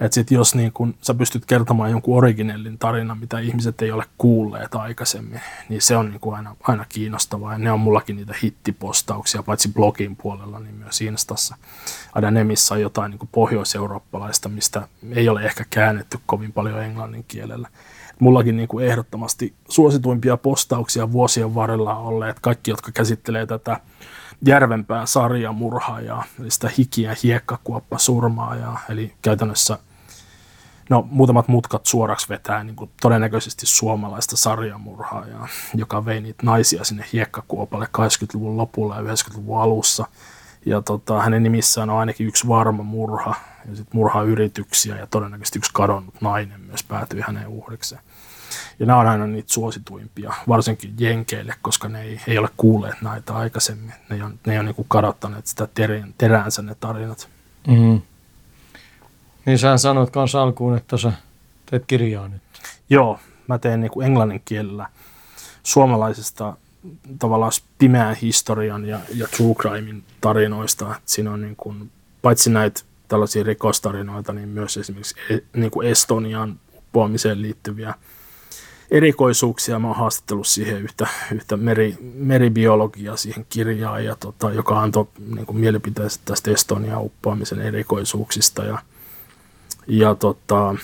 Että 0.00 0.14
sit 0.14 0.30
jos 0.30 0.54
niin 0.54 0.72
kun 0.72 0.94
sä 1.00 1.14
pystyt 1.14 1.46
kertomaan 1.46 1.90
jonkun 1.90 2.16
originellin 2.16 2.78
tarinan, 2.78 3.18
mitä 3.18 3.38
ihmiset 3.38 3.82
ei 3.82 3.92
ole 3.92 4.04
kuulleet 4.18 4.74
aikaisemmin, 4.74 5.40
niin 5.68 5.82
se 5.82 5.96
on 5.96 6.10
niin 6.10 6.20
kuin 6.20 6.36
aina, 6.36 6.56
aina 6.62 6.84
kiinnostavaa. 6.88 7.52
Ja 7.52 7.58
ne 7.58 7.72
on 7.72 7.80
mullakin 7.80 8.16
niitä 8.16 8.34
hittipostauksia, 8.42 9.42
paitsi 9.42 9.68
blogin 9.72 10.16
puolella, 10.16 10.58
niin 10.58 10.74
myös 10.74 11.00
Instassa. 11.00 11.56
Aina 12.14 12.30
ne, 12.30 12.44
missä 12.44 12.74
on 12.74 12.80
jotain 12.80 13.10
niin 13.10 13.28
pohjois-eurooppalaista, 13.32 14.48
mistä 14.48 14.88
ei 15.14 15.28
ole 15.28 15.42
ehkä 15.42 15.64
käännetty 15.70 16.18
kovin 16.26 16.52
paljon 16.52 16.82
englannin 16.82 17.24
kielellä. 17.28 17.68
Mullakin 18.18 18.56
niin 18.56 18.68
kuin 18.68 18.86
ehdottomasti 18.86 19.54
suosituimpia 19.68 20.36
postauksia 20.36 21.12
vuosien 21.12 21.54
varrella 21.54 21.96
olleet 21.96 22.40
kaikki, 22.40 22.70
jotka 22.70 22.92
käsittelee 22.92 23.46
tätä 23.46 23.80
Järvenpään 24.46 25.06
sarjamurhaajaa, 25.06 26.24
eli 26.40 26.50
sitä 26.50 26.70
hikiä 26.78 27.16
hiekkakuoppa 27.22 27.98
surmaajaa, 27.98 28.80
eli 28.88 29.14
käytännössä 29.22 29.78
no, 30.90 31.08
muutamat 31.10 31.48
mutkat 31.48 31.86
suoraksi 31.86 32.28
vetää 32.28 32.64
niin 32.64 32.76
kuin 32.76 32.90
todennäköisesti 33.02 33.66
suomalaista 33.66 34.36
sarjamurhaajaa, 34.36 35.48
joka 35.74 36.04
vei 36.04 36.20
niitä 36.20 36.46
naisia 36.46 36.84
sinne 36.84 37.04
hiekkakuopalle 37.12 37.88
80-luvun 37.98 38.56
lopulla 38.56 38.96
ja 38.96 39.02
90-luvun 39.02 39.60
alussa. 39.60 40.06
Ja 40.66 40.82
tota, 40.82 41.22
hänen 41.22 41.42
nimissään 41.42 41.90
on 41.90 41.98
ainakin 41.98 42.26
yksi 42.26 42.48
varma 42.48 42.82
murha 42.82 43.34
ja 43.70 43.76
sitten 43.76 43.98
murhayrityksiä 43.98 44.96
ja 44.96 45.06
todennäköisesti 45.06 45.58
yksi 45.58 45.70
kadonnut 45.74 46.20
nainen 46.20 46.60
myös 46.60 46.82
päätyi 46.82 47.20
hänen 47.26 47.48
uhrikseen. 47.48 48.00
Ja 48.78 48.86
nämä 48.86 48.98
on 48.98 49.06
aina 49.06 49.26
niitä 49.26 49.52
suosituimpia, 49.52 50.32
varsinkin 50.48 50.94
jenkeille, 50.98 51.54
koska 51.62 51.88
ne 51.88 52.02
ei, 52.02 52.20
ei 52.26 52.38
ole 52.38 52.48
kuulleet 52.56 53.02
näitä 53.02 53.34
aikaisemmin. 53.34 53.92
Ne 54.08 54.24
on, 54.24 54.38
ne 54.46 54.58
on 54.58 54.64
niin 54.64 54.86
kadottaneet 54.88 55.46
sitä 55.46 55.68
teräänsä 56.18 56.62
ne 56.62 56.76
tarinat. 56.80 57.28
Mm. 57.66 58.00
Niin 59.46 59.58
sä 59.58 59.76
sanoit 59.76 60.10
kanssa 60.10 60.42
alkuun, 60.42 60.76
että 60.76 60.96
sä 60.96 61.12
teet 61.70 61.84
kirjaa 61.86 62.28
nyt. 62.28 62.42
Joo, 62.90 63.20
mä 63.48 63.58
teen 63.58 63.80
niin 63.80 63.90
kuin 63.90 64.06
englannin 64.06 64.42
kielellä 64.44 64.86
suomalaisesta 65.62 66.56
tavallaan 67.18 67.52
pimeän 67.78 68.16
historian 68.16 68.86
ja, 68.86 69.00
ja 69.14 69.28
true 69.36 69.54
crimein 69.54 70.04
tarinoista. 70.20 70.96
Et 70.96 71.02
siinä 71.06 71.30
on 71.32 71.40
niin 71.40 71.56
kuin, 71.56 71.90
paitsi 72.22 72.50
näitä 72.50 72.80
tällaisia 73.08 73.42
rikostarinoita, 73.42 74.32
niin 74.32 74.48
myös 74.48 74.76
esimerkiksi 74.76 75.14
e, 75.30 75.38
niin 75.56 75.70
kuin 75.70 75.88
Estonian 75.88 76.60
uppoamiseen 76.76 77.42
liittyviä 77.42 77.94
erikoisuuksia. 78.90 79.78
Mä 79.78 79.86
oon 79.86 79.96
haastattellut 79.96 80.46
siihen 80.46 80.82
yhtä, 80.82 81.06
yhtä 81.32 81.56
meri, 81.56 81.96
meribiologiaa 82.14 83.16
siihen 83.16 83.46
kirjaan, 83.48 84.04
ja 84.04 84.16
tota, 84.16 84.52
joka 84.52 84.80
antoi 84.80 85.06
niin 85.34 85.46
kuin 85.46 85.58
mielipiteensä 85.58 86.20
tästä 86.24 86.50
Estonian 86.50 87.02
uppoamisen 87.02 87.60
erikoisuuksista. 87.60 88.64
Ja, 88.64 88.78
ja 89.86 90.14
tota, 90.14 90.74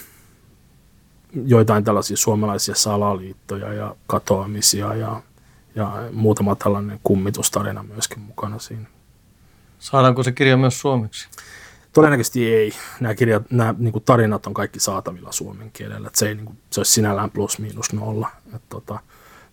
joitain 1.46 1.84
tällaisia 1.84 2.16
suomalaisia 2.16 2.74
salaliittoja 2.74 3.72
ja 3.72 3.96
katoamisia 4.06 4.94
ja, 4.94 5.22
ja 5.74 6.08
muutama 6.12 6.56
tällainen 6.56 7.00
kummitustarina 7.04 7.82
myöskin 7.82 8.20
mukana 8.20 8.58
siinä. 8.58 8.86
Saadaanko 9.78 10.22
se 10.22 10.32
kirja 10.32 10.56
myös 10.56 10.80
suomeksi? 10.80 11.28
Todennäköisesti 11.94 12.54
ei. 12.54 12.72
Nämä, 13.00 13.14
kirjat, 13.14 13.42
nämä 13.50 13.74
niin 13.78 13.92
kuin 13.92 14.04
tarinat 14.04 14.46
on 14.46 14.54
kaikki 14.54 14.80
saatavilla 14.80 15.32
suomen 15.32 15.70
kielellä. 15.72 16.10
Se, 16.12 16.28
ei, 16.28 16.34
niin 16.34 16.46
kuin, 16.46 16.58
se 16.70 16.80
olisi 16.80 16.92
sinällään 16.92 17.30
plus 17.30 17.58
miinus 17.58 17.92
nolla. 17.92 18.28
Että, 18.46 18.68
tota, 18.68 18.98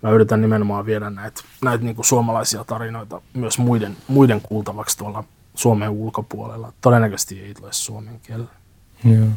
mä 0.01 0.09
yritän 0.09 0.41
nimenomaan 0.41 0.85
viedä 0.85 1.09
näitä, 1.09 1.41
näitä 1.63 1.83
niin 1.83 1.95
kuin 1.95 2.05
suomalaisia 2.05 2.63
tarinoita 2.63 3.21
myös 3.33 3.57
muiden, 3.57 3.97
muiden 4.07 4.41
kuultavaksi 4.41 4.97
tuolla 4.97 5.23
Suomen 5.55 5.89
ulkopuolella. 5.89 6.73
Todennäköisesti 6.81 7.41
ei 7.41 7.53
tule 7.53 7.73
suomen 7.73 8.19
kielellä. 8.23 8.51
Joo. 9.03 9.27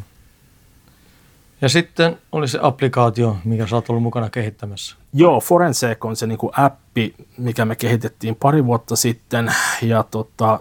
Ja 1.61 1.69
sitten 1.69 2.17
oli 2.31 2.47
se 2.47 2.59
applikaatio, 2.61 3.37
mikä 3.43 3.67
sä 3.67 3.75
oot 3.75 3.89
ollut 3.89 4.03
mukana 4.03 4.29
kehittämässä. 4.29 4.95
Joo, 5.13 5.39
Forensec 5.39 6.05
on 6.05 6.15
se 6.15 6.27
niin 6.27 6.37
kuin 6.37 6.51
appi, 6.57 7.15
mikä 7.37 7.65
me 7.65 7.75
kehitettiin 7.75 8.35
pari 8.35 8.65
vuotta 8.65 8.95
sitten. 8.95 9.53
Ja 9.81 10.03
tota, 10.03 10.59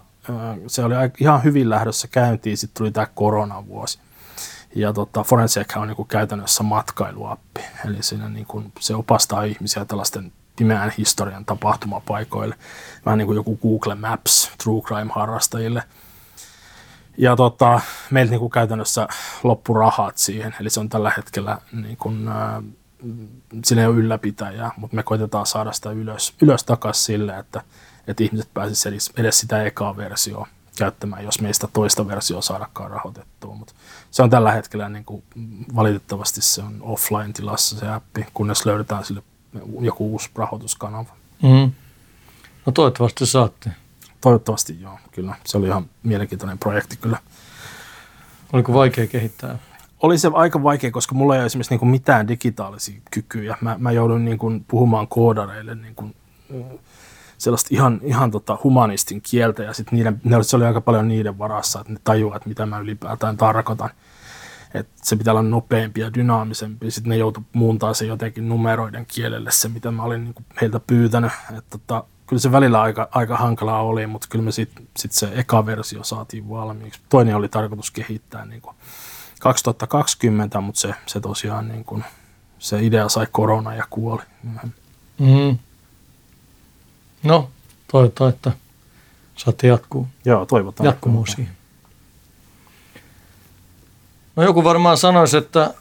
se 0.66 0.84
oli 0.84 0.94
ihan 1.20 1.44
hyvin 1.44 1.70
lähdössä 1.70 2.08
käyntiin, 2.08 2.56
sitten 2.56 2.78
tuli 2.78 2.92
tämä 2.92 3.06
koronavuosi. 3.14 3.98
Ja 4.74 4.92
tota, 4.92 5.22
Forensec 5.22 5.76
on 5.76 5.88
niin 5.88 6.06
käytännössä 6.08 6.62
matkailuappi, 6.62 7.60
eli 7.84 8.02
siinä 8.02 8.28
niin 8.28 8.46
kuin, 8.46 8.72
se 8.80 8.94
opastaa 8.94 9.44
ihmisiä 9.44 9.84
tällaisten 9.84 10.32
pimeän 10.56 10.92
historian 10.98 11.44
tapahtumapaikoille, 11.44 12.54
vähän 13.06 13.18
niin 13.18 13.26
kuin 13.26 13.36
joku 13.36 13.56
Google 13.56 13.94
Maps 13.94 14.50
True 14.62 14.82
Crime-harrastajille. 14.82 15.82
Ja 17.18 17.36
tota, 17.36 17.80
meiltä 18.10 18.30
niin 18.30 18.40
kuin 18.40 18.50
käytännössä 18.50 19.08
loppu 19.42 19.74
rahat 19.74 20.18
siihen, 20.18 20.54
eli 20.60 20.70
se 20.70 20.80
on 20.80 20.88
tällä 20.88 21.12
hetkellä 21.16 21.58
niin 21.72 21.96
kuin, 21.96 22.28
äh, 22.28 22.62
siinä 23.64 23.82
ei 23.82 23.88
ole 23.88 23.96
ylläpitäjää, 23.96 24.70
mutta 24.76 24.96
me 24.96 25.02
koitetaan 25.02 25.46
saada 25.46 25.72
sitä 25.72 25.90
ylös, 25.90 26.34
ylös 26.42 26.64
takaisin 26.64 27.04
sille, 27.04 27.38
että 27.38 27.62
että 28.06 28.24
ihmiset 28.24 28.54
pääsisivät 28.54 28.92
edes, 28.92 29.12
edes 29.16 29.40
sitä 29.40 29.64
ekaa 29.64 29.96
versioa 29.96 30.48
käyttämään, 30.78 31.24
jos 31.24 31.40
meistä 31.40 31.68
toista 31.72 32.08
versioa 32.08 32.42
saadakaan 32.42 32.90
rahoitettua. 32.90 33.54
Mutta 33.54 33.74
se 34.10 34.22
on 34.22 34.30
tällä 34.30 34.52
hetkellä 34.52 34.88
niin 34.88 35.04
kuin, 35.04 35.22
valitettavasti 35.76 36.42
se 36.42 36.62
on 36.62 36.78
offline-tilassa 36.80 37.78
se 37.78 37.88
appi, 37.88 38.26
kunnes 38.34 38.66
löydetään 38.66 39.04
sille 39.04 39.22
joku 39.80 40.12
uusi 40.12 40.30
rahoituskanava. 40.34 41.16
Mm. 41.42 41.72
No 42.66 42.72
toivottavasti 42.72 43.26
saatte. 43.26 43.70
Toivottavasti 44.20 44.80
joo, 44.80 44.98
kyllä. 45.12 45.34
Se 45.46 45.58
oli 45.58 45.66
ihan 45.66 45.86
mielenkiintoinen 46.02 46.58
projekti 46.58 46.96
kyllä. 46.96 47.18
Oliko 48.52 48.74
vaikea 48.74 49.06
kehittää? 49.06 49.58
Oli 50.02 50.18
se 50.18 50.30
aika 50.34 50.62
vaikea, 50.62 50.90
koska 50.90 51.14
mulla 51.14 51.34
ei 51.34 51.38
ole 51.38 51.46
esimerkiksi 51.46 51.72
niin 51.72 51.78
kuin 51.78 51.88
mitään 51.88 52.28
digitaalisia 52.28 53.00
kykyjä. 53.10 53.56
Mä, 53.60 53.76
mä 53.78 53.92
joudun 53.92 54.24
niin 54.24 54.38
kuin 54.38 54.64
puhumaan 54.68 55.08
koodareille 55.08 55.74
niin 55.74 55.94
kuin, 55.94 56.14
sellaista 57.44 57.68
ihan, 57.72 58.00
ihan 58.02 58.30
tota 58.30 58.58
humanistin 58.64 59.22
kieltä 59.22 59.62
ja 59.62 59.72
sitten 59.72 59.96
niiden, 59.96 60.20
ne 60.24 60.36
oli, 60.36 60.44
se 60.44 60.56
oli 60.56 60.64
aika 60.64 60.80
paljon 60.80 61.08
niiden 61.08 61.38
varassa, 61.38 61.80
että 61.80 61.92
ne 61.92 61.98
tajuaa, 62.04 62.36
että 62.36 62.48
mitä 62.48 62.66
mä 62.66 62.78
ylipäätään 62.78 63.36
tarkoitan. 63.36 63.90
Että 64.74 64.92
se 65.02 65.16
pitää 65.16 65.32
olla 65.32 65.42
nopeampi 65.42 66.00
ja 66.00 66.14
dynaamisempi. 66.14 66.90
Sitten 66.90 67.10
ne 67.10 67.16
joutu 67.16 67.44
muuntaa 67.52 67.94
se 67.94 68.06
jotenkin 68.06 68.48
numeroiden 68.48 69.06
kielelle 69.06 69.50
se, 69.50 69.68
mitä 69.68 69.90
mä 69.90 70.02
olin 70.02 70.24
niin 70.24 70.34
heiltä 70.60 70.80
pyytänyt. 70.80 71.32
Että 71.48 71.78
tota, 71.78 72.04
kyllä 72.26 72.40
se 72.40 72.52
välillä 72.52 72.82
aika, 72.82 73.08
aika 73.10 73.36
hankalaa 73.36 73.82
oli, 73.82 74.06
mutta 74.06 74.26
kyllä 74.30 74.44
me 74.44 74.52
sitten 74.52 74.88
sit 74.96 75.12
se 75.12 75.32
eka 75.34 75.66
versio 75.66 76.04
saatiin 76.04 76.48
valmiiksi. 76.48 77.00
Toinen 77.08 77.36
oli 77.36 77.48
tarkoitus 77.48 77.90
kehittää 77.90 78.44
niin 78.44 78.60
kuin 78.60 78.76
2020, 79.40 80.60
mutta 80.60 80.80
se, 80.80 80.94
se 81.06 81.20
tosiaan 81.20 81.68
niin 81.68 81.84
kuin, 81.84 82.04
se 82.58 82.82
idea 82.82 83.08
sai 83.08 83.26
korona 83.32 83.74
ja 83.74 83.84
kuoli. 83.90 84.22
Mm. 85.18 85.58
No, 87.24 87.50
toivotaan, 87.92 88.30
että 88.30 88.52
saatte 89.36 89.66
jatkuu. 89.66 90.08
Joo, 90.24 90.46
toivotaan. 90.46 90.86
Jatkumoa 90.86 91.26
siihen. 91.26 91.56
No 94.36 94.42
joku 94.42 94.64
varmaan 94.64 94.96
sanoisi, 94.96 95.36
että 95.36 95.74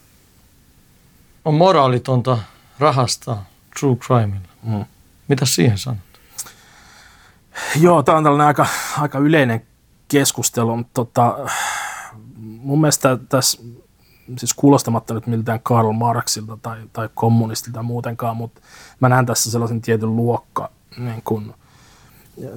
on 1.46 1.54
moraalitonta 1.54 2.38
rahastaa 2.80 3.46
true 3.80 3.96
crimella. 3.96 4.48
Mm. 4.64 4.86
Mitä 5.28 5.46
siihen 5.46 5.78
sanot? 5.78 6.00
Joo, 7.76 8.04
tämä 8.04 8.18
on 8.18 8.24
tällainen 8.24 8.48
aika, 8.48 8.66
aika 9.00 9.20
yleinen 9.20 9.66
keskustelu, 10.08 10.78
mutta 10.78 10.92
tota, 10.94 11.38
mun 12.38 12.82
mielestä 12.82 13.18
tässä, 13.30 13.62
siis 14.38 14.54
kuulostamatta 14.54 15.14
nyt 15.14 15.28
miltään 15.28 15.60
Karl 15.64 15.92
Marxilta 15.92 16.58
tai, 16.62 16.82
tai 16.94 17.10
kommunistilta 17.14 17.84
muutenkaan, 17.84 18.38
mutta 18.38 18.62
mä 19.00 19.10
näen 19.10 19.26
tässä 19.26 19.52
sellaisen 19.52 19.82
tietyn 19.82 20.16
luokka 20.16 20.72
niin 20.98 21.22
kuin, 21.26 21.54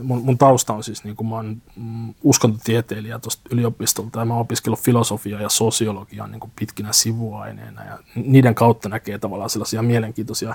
mun, 0.02 0.24
mun 0.24 0.38
tausta 0.38 0.72
on 0.72 0.84
siis, 0.84 1.04
niin 1.04 1.16
kuin 1.16 1.28
mä 1.28 1.34
oon 1.34 1.62
mm, 1.76 2.14
uskontotieteilijä 2.22 3.18
tuosta 3.18 3.42
yliopistolta 3.50 4.18
ja 4.18 4.24
mä 4.24 4.34
oon 4.34 4.40
opiskellut 4.40 4.80
filosofiaa 4.80 5.40
ja 5.40 5.48
sosiologiaa 5.48 6.26
niin 6.26 6.40
kuin 6.40 6.52
pitkinä 6.58 6.92
sivuaineena 6.92 7.84
ja 7.84 7.98
niiden 8.14 8.54
kautta 8.54 8.88
näkee 8.88 9.18
tavallaan 9.18 9.50
sellaisia 9.50 9.82
mielenkiintoisia 9.82 10.54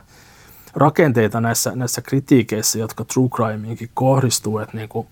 rakenteita 0.76 1.42
näissä, 1.42 1.76
näissä 1.76 2.02
kritiikeissä, 2.02 2.80
jotka 2.80 3.06
true 3.06 3.30
crimeinkin 3.30 3.90
kohdistuu, 3.94 4.60
että 4.60 4.78
niin 4.78 4.90
kuin, 4.90 5.08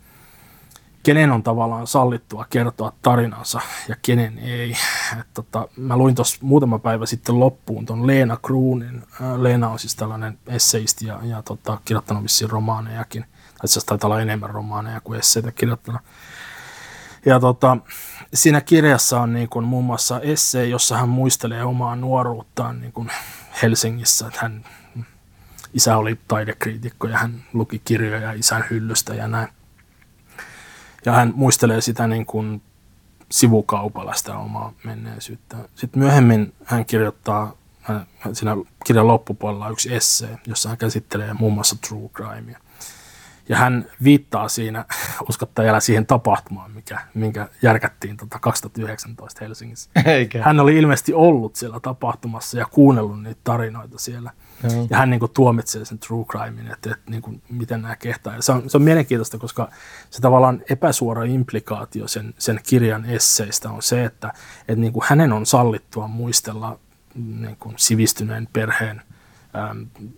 kenen 1.03 1.31
on 1.31 1.43
tavallaan 1.43 1.87
sallittua 1.87 2.45
kertoa 2.49 2.93
tarinansa 3.01 3.61
ja 3.87 3.95
kenen 4.01 4.39
ei. 4.39 4.75
Et 5.19 5.27
tota, 5.33 5.67
mä 5.77 5.97
luin 5.97 6.15
tuossa 6.15 6.37
muutama 6.41 6.79
päivä 6.79 7.05
sitten 7.05 7.39
loppuun 7.39 7.85
tuon 7.85 8.07
Leena 8.07 8.37
Kruunin. 8.37 9.03
Leena 9.37 9.69
on 9.69 9.79
siis 9.79 9.95
tällainen 9.95 10.39
esseisti 10.47 11.05
ja, 11.05 11.19
ja 11.23 11.41
tota, 11.41 11.77
kirjoittanut 11.85 12.23
vissiin 12.23 12.49
romaanejakin. 12.49 13.23
Tai 13.23 13.65
itse 13.65 13.79
taitaa 13.85 14.07
olla 14.07 14.21
enemmän 14.21 14.49
romaaneja 14.49 15.01
kuin 15.01 15.19
esseitä 15.19 15.51
kirjoittanut. 15.51 16.01
Ja 17.25 17.39
tota, 17.39 17.77
siinä 18.33 18.61
kirjassa 18.61 19.21
on 19.21 19.33
niin 19.33 19.49
kuin 19.49 19.65
muun 19.65 19.85
muassa 19.85 20.19
essee, 20.19 20.65
jossa 20.65 20.97
hän 20.97 21.09
muistelee 21.09 21.63
omaa 21.63 21.95
nuoruuttaan 21.95 22.81
niin 22.81 22.93
kuin 22.93 23.11
Helsingissä. 23.61 24.27
Että 24.27 24.39
hän 24.41 24.65
isä 25.73 25.97
oli 25.97 26.19
taidekriitikko 26.27 27.07
ja 27.07 27.17
hän 27.17 27.43
luki 27.53 27.81
kirjoja 27.85 28.33
isän 28.33 28.65
hyllystä 28.69 29.13
ja 29.13 29.27
näin. 29.27 29.47
Ja 31.05 31.11
hän 31.11 31.33
muistelee 31.35 31.81
sitä 31.81 32.07
niin 32.07 32.25
kuin 32.25 32.61
sivukaupalla 33.31 34.13
sitä 34.13 34.37
omaa 34.37 34.73
menneisyyttä. 34.83 35.57
Sitten 35.75 35.99
myöhemmin 36.03 36.53
hän 36.65 36.85
kirjoittaa 36.85 37.53
siinä 38.33 38.55
kirjan 38.85 39.07
loppupuolella 39.07 39.69
yksi 39.69 39.95
essee, 39.95 40.39
jossa 40.47 40.69
hän 40.69 40.77
käsittelee 40.77 41.33
muun 41.33 41.53
muassa 41.53 41.75
true 41.87 42.09
crimea. 42.09 42.59
Ja 43.49 43.57
hän 43.57 43.85
viittaa 44.03 44.47
siinä 44.47 44.85
uskottajalla 45.29 45.79
siihen 45.79 46.05
tapahtumaan, 46.05 46.71
mikä, 46.71 46.99
minkä 47.13 47.47
järkättiin 47.61 48.17
tota 48.17 48.39
2019 48.39 49.45
Helsingissä. 49.45 49.89
Eikä. 50.05 50.43
Hän 50.43 50.59
oli 50.59 50.77
ilmeisesti 50.77 51.13
ollut 51.13 51.55
siellä 51.55 51.79
tapahtumassa 51.79 52.57
ja 52.57 52.65
kuunnellut 52.65 53.23
niitä 53.23 53.41
tarinoita 53.43 53.99
siellä. 53.99 54.31
Joo. 54.63 54.87
Ja 54.89 54.97
hän 54.97 55.09
niin 55.09 55.19
kuin, 55.19 55.31
tuomitsee 55.31 55.85
sen 55.85 55.99
true 55.99 56.25
crimein, 56.25 56.71
että, 56.71 56.91
että 56.91 57.11
niin 57.11 57.21
kuin, 57.21 57.41
miten 57.49 57.81
nämä 57.81 57.95
kehtaa. 57.95 58.35
Ja 58.35 58.41
se, 58.41 58.51
on, 58.51 58.69
se 58.69 58.77
on 58.77 58.83
mielenkiintoista, 58.83 59.37
koska 59.37 59.69
se 60.09 60.21
tavallaan 60.21 60.61
epäsuora 60.69 61.23
implikaatio 61.23 62.07
sen, 62.07 62.33
sen 62.37 62.59
kirjan 62.63 63.05
esseistä 63.05 63.69
on 63.69 63.81
se, 63.81 64.05
että, 64.05 64.33
että 64.67 64.81
niin 64.81 64.93
kuin 64.93 65.03
hänen 65.07 65.33
on 65.33 65.45
sallittua 65.45 66.07
muistella 66.07 66.79
niin 67.15 67.57
kuin 67.59 67.75
sivistyneen 67.77 68.47
perheen, 68.53 69.01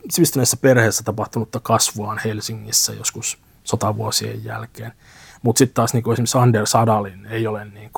sivistyneessä 0.09 0.57
perheessä 0.57 1.03
tapahtunutta 1.03 1.59
kasvuaan 1.59 2.19
Helsingissä 2.25 2.93
joskus 2.93 3.37
sotavuosien 3.63 4.43
jälkeen. 4.43 4.93
Mutta 5.41 5.59
sitten 5.59 5.73
taas 5.73 5.93
niin 5.93 6.03
kuin 6.03 6.13
esimerkiksi 6.13 6.37
Anders 6.37 6.75
Adalin 6.75 7.25
ei 7.25 7.47
ole 7.47 7.65
niin 7.65 7.91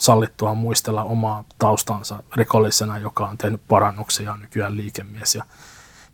sallittua 0.00 0.54
muistella 0.54 1.04
omaa 1.04 1.44
taustansa 1.58 2.22
rikollisena, 2.36 2.98
joka 2.98 3.26
on 3.26 3.38
tehnyt 3.38 3.60
parannuksia 3.68 4.36
nykyään 4.36 4.76
liikemies. 4.76 5.34
Ja, 5.34 5.44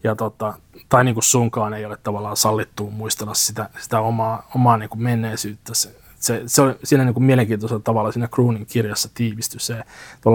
ja 0.05 0.17
tota, 0.17 0.55
tai 0.89 1.05
niin 1.05 1.15
kuin 1.15 1.25
sunkaan 1.25 1.75
ei 1.75 1.85
ole 1.85 1.97
tavallaan 1.97 2.37
sallittua 2.37 2.91
muistella 2.91 3.35
sitä, 3.35 3.71
sitä 3.79 4.01
omaa, 4.01 4.49
omaa 4.55 4.77
niin 4.77 4.91
kuin 4.91 5.03
menneisyyttä 5.03 5.75
se, 6.21 6.43
se 6.47 6.63
on 6.63 6.75
siinä 6.85 7.05
niin 7.05 7.15
kuin 7.15 7.25
mielenkiintoisella 7.25 7.83
tavalla 7.83 8.13
siinä 8.13 8.29
Croonin 8.29 8.67
kirjassa 8.67 9.09
tiivistyi 9.15 9.61
se 9.61 9.85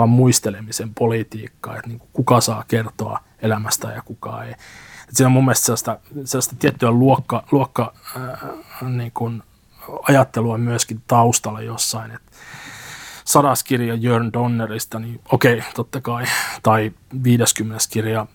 muistelemisen 0.07 0.93
politiikka, 0.93 1.75
että 1.75 1.87
niin 1.87 1.99
kuin 1.99 2.09
kuka 2.13 2.41
saa 2.41 2.63
kertoa 2.67 3.19
elämästä 3.41 3.91
ja 3.91 4.01
kuka 4.01 4.43
ei. 4.43 4.51
Et 5.09 5.15
siinä 5.15 5.27
on 5.27 5.31
mun 5.31 5.45
mielestä 5.45 5.65
sellaista, 5.65 5.99
sellaista 6.25 6.55
tiettyä 6.59 6.91
luokka, 6.91 7.43
luokka 7.51 7.93
äh, 8.17 8.49
niin 8.89 9.11
kuin 9.11 9.43
ajattelua 10.07 10.57
myöskin 10.57 11.01
taustalla 11.07 11.61
jossain, 11.61 12.11
että 12.11 12.31
sadas 13.25 13.63
kirja 13.63 13.95
Jörn 13.95 14.33
Donnerista, 14.33 14.99
niin 14.99 15.21
okei, 15.31 15.63
totta 15.75 16.01
kai, 16.01 16.25
tai 16.63 16.91
50. 17.23 17.85
kirja 17.91 18.25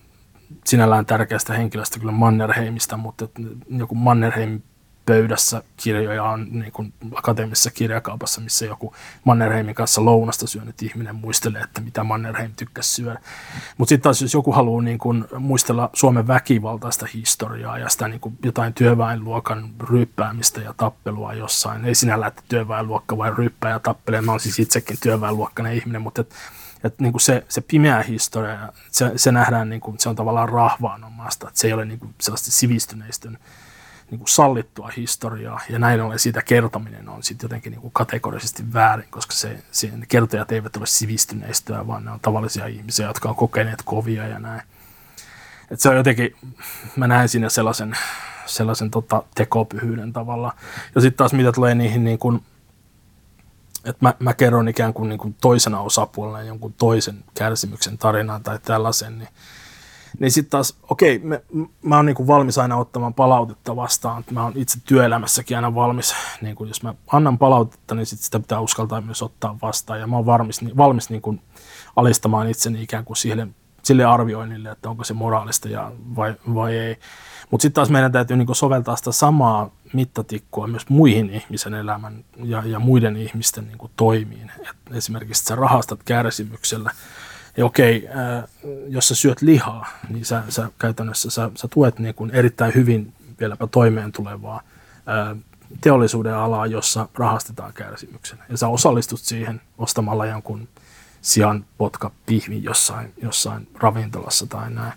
sinällään 0.65 1.05
tärkeästä 1.05 1.53
henkilöstä 1.53 1.99
kyllä 1.99 2.11
Mannerheimista, 2.11 2.97
mutta 2.97 3.27
joku 3.69 3.95
Mannerheim 3.95 4.61
pöydässä 5.05 5.63
kirjoja 5.77 6.23
on 6.23 6.47
niin 6.51 6.71
kuin 6.71 6.93
akateemisessa 7.15 7.71
kirjakaupassa, 7.71 8.41
missä 8.41 8.65
joku 8.65 8.95
Mannerheimin 9.23 9.75
kanssa 9.75 10.05
lounasta 10.05 10.47
syönyt 10.47 10.81
ihminen 10.81 11.15
muistelee, 11.15 11.61
että 11.61 11.81
mitä 11.81 12.03
Mannerheim 12.03 12.51
tykkäsi 12.55 12.89
syödä. 12.89 13.19
Mutta 13.77 13.89
sitten 13.89 14.03
taas 14.03 14.21
jos 14.21 14.33
joku 14.33 14.51
haluaa 14.51 14.81
niin 14.81 14.97
kuin 14.97 15.25
muistella 15.39 15.89
Suomen 15.93 16.27
väkivaltaista 16.27 17.05
historiaa 17.13 17.77
ja 17.77 17.89
sitä 17.89 18.07
niin 18.07 18.19
kuin 18.19 18.37
jotain 18.43 18.73
työväenluokan 18.73 19.69
ryppäämistä 19.89 20.61
ja 20.61 20.73
tappelua 20.77 21.33
jossain, 21.33 21.85
ei 21.85 21.95
sinällä, 21.95 22.27
että 22.27 22.43
työväenluokka 22.49 23.17
vai 23.17 23.31
ryppää 23.37 23.71
ja 23.71 23.79
tappelee, 23.79 24.21
mä 24.21 24.31
olen 24.31 24.39
siis 24.39 24.59
itsekin 24.59 24.97
työväenluokkainen 25.03 25.73
ihminen, 25.73 26.01
mutta 26.01 26.21
et, 26.21 26.35
et 26.83 26.99
niin 26.99 27.13
kuin 27.13 27.21
se, 27.21 27.45
se 27.49 27.61
pimeä 27.61 28.03
historia, 28.03 28.73
se, 28.91 29.11
se 29.15 29.31
nähdään, 29.31 29.69
niin 29.69 29.81
kuin, 29.81 29.99
se 29.99 30.09
on 30.09 30.15
tavallaan 30.15 30.49
rahvaanomasta, 30.49 31.47
että 31.47 31.59
se 31.59 31.67
ei 31.67 31.73
ole 31.73 31.85
niin 31.85 31.99
kuin 31.99 32.15
sellaista 32.21 32.51
sivistyneistön 32.51 33.37
niin 34.11 34.19
kuin 34.19 34.29
sallittua 34.29 34.91
historiaa, 34.97 35.61
ja 35.69 35.79
näin 35.79 36.01
ollen 36.01 36.19
siitä 36.19 36.41
kertominen 36.41 37.09
on 37.09 37.23
sitten 37.23 37.45
jotenkin 37.45 37.71
niin 37.71 37.81
kuin 37.81 37.91
kategorisesti 37.91 38.73
väärin, 38.73 39.07
koska 39.09 39.33
se, 39.33 39.63
se, 39.71 39.87
ne 39.87 40.05
kertojat 40.05 40.51
eivät 40.51 40.77
ole 40.77 40.85
sivistyneistöä, 40.85 41.87
vaan 41.87 42.05
ne 42.05 42.11
on 42.11 42.19
tavallisia 42.19 42.67
ihmisiä, 42.67 43.07
jotka 43.07 43.29
on 43.29 43.35
kokeneet 43.35 43.81
kovia 43.85 44.27
ja 44.27 44.39
näin. 44.39 44.61
Et 45.71 45.79
se 45.79 45.89
on 45.89 45.97
jotenkin, 45.97 46.35
mä 46.95 47.07
näen 47.07 47.29
siinä 47.29 47.49
sellaisen, 47.49 47.97
sellaisen 48.45 48.91
tota, 48.91 49.23
tekopyhyyden 49.35 50.13
tavalla. 50.13 50.53
Ja 50.95 51.01
sitten 51.01 51.17
taas 51.17 51.33
mitä 51.33 51.51
tulee 51.51 51.75
niihin, 51.75 52.03
niin 52.03 52.19
kuin, 52.19 52.43
että 53.85 54.05
mä, 54.05 54.13
mä 54.19 54.33
kerron 54.33 54.67
ikään 54.67 54.93
kuin, 54.93 55.09
niin 55.09 55.19
kuin 55.19 55.35
toisena 55.41 55.79
osapuolena 55.79 56.43
jonkun 56.43 56.73
toisen 56.73 57.23
kärsimyksen 57.33 57.97
tarinaan 57.97 58.43
tai 58.43 58.59
tällaisen, 58.59 59.19
niin 59.19 59.29
niin 60.19 60.31
sitten 60.31 60.51
taas, 60.51 60.77
okei, 60.89 61.19
me, 61.19 61.41
mä 61.81 61.95
oon 61.95 62.05
niinku 62.05 62.27
valmis 62.27 62.57
aina 62.57 62.77
ottamaan 62.77 63.13
palautetta 63.13 63.75
vastaan. 63.75 64.23
Mä 64.31 64.43
oon 64.43 64.53
itse 64.55 64.79
työelämässäkin 64.85 65.57
aina 65.57 65.75
valmis, 65.75 66.15
niin 66.41 66.55
kun 66.55 66.67
jos 66.67 66.83
mä 66.83 66.93
annan 67.11 67.37
palautetta, 67.37 67.95
niin 67.95 68.05
sit 68.05 68.19
sitä 68.19 68.39
pitää 68.39 68.59
uskaltaa 68.59 69.01
myös 69.01 69.21
ottaa 69.21 69.57
vastaan. 69.61 69.99
Ja 69.99 70.07
mä 70.07 70.15
oon 70.15 70.25
valmis, 70.25 70.77
valmis 70.77 71.09
niinku 71.09 71.35
alistamaan 71.95 72.49
itseni 72.49 72.83
ikään 72.83 73.05
kuin 73.05 73.17
sille, 73.17 73.47
sille 73.83 74.05
arvioinnille, 74.05 74.69
että 74.69 74.89
onko 74.89 75.03
se 75.03 75.13
moraalista 75.13 75.69
ja 75.69 75.91
vai, 76.15 76.33
vai 76.53 76.77
ei. 76.77 76.97
Mutta 77.51 77.61
sitten 77.61 77.75
taas 77.75 77.89
meidän 77.89 78.11
täytyy 78.11 78.37
niinku 78.37 78.53
soveltaa 78.53 78.95
sitä 78.95 79.11
samaa 79.11 79.69
mittatikkua 79.93 80.67
myös 80.67 80.89
muihin 80.89 81.29
ihmisen 81.29 81.73
elämän 81.73 82.25
ja, 82.43 82.63
ja 82.65 82.79
muiden 82.79 83.17
ihmisten 83.17 83.67
niinku 83.67 83.91
toimiin. 83.95 84.51
Et 84.61 84.95
esimerkiksi 84.95 85.43
sä 85.43 85.55
rahastat 85.55 86.03
kärsimyksellä 86.03 86.91
ja 87.57 87.65
okei, 87.65 88.07
äh, 88.07 88.43
jos 88.87 89.07
sä 89.07 89.15
syöt 89.15 89.41
lihaa, 89.41 89.87
niin 90.09 90.25
sä, 90.25 90.43
sä 90.49 90.69
käytännössä 90.79 91.29
sä, 91.29 91.51
sä 91.55 91.67
tuet 91.67 91.99
niin 91.99 92.15
kuin 92.15 92.31
erittäin 92.31 92.75
hyvin 92.75 93.13
vieläpä 93.39 93.67
toimeen 93.67 94.11
tulevaa 94.11 94.61
äh, 95.09 95.37
teollisuuden 95.81 96.35
alaa, 96.35 96.67
jossa 96.67 97.07
rahastetaan 97.15 97.73
kärsimyksenä. 97.73 98.45
Ja 98.49 98.57
sä 98.57 98.67
osallistut 98.67 99.19
siihen 99.19 99.61
ostamalla 99.77 100.25
jonkun 100.25 100.67
sian 101.21 101.65
potka 101.77 102.11
pihvi 102.25 102.63
jossain, 102.63 103.13
jossain 103.21 103.67
ravintolassa 103.79 104.47
tai 104.47 104.71
näin. 104.71 104.93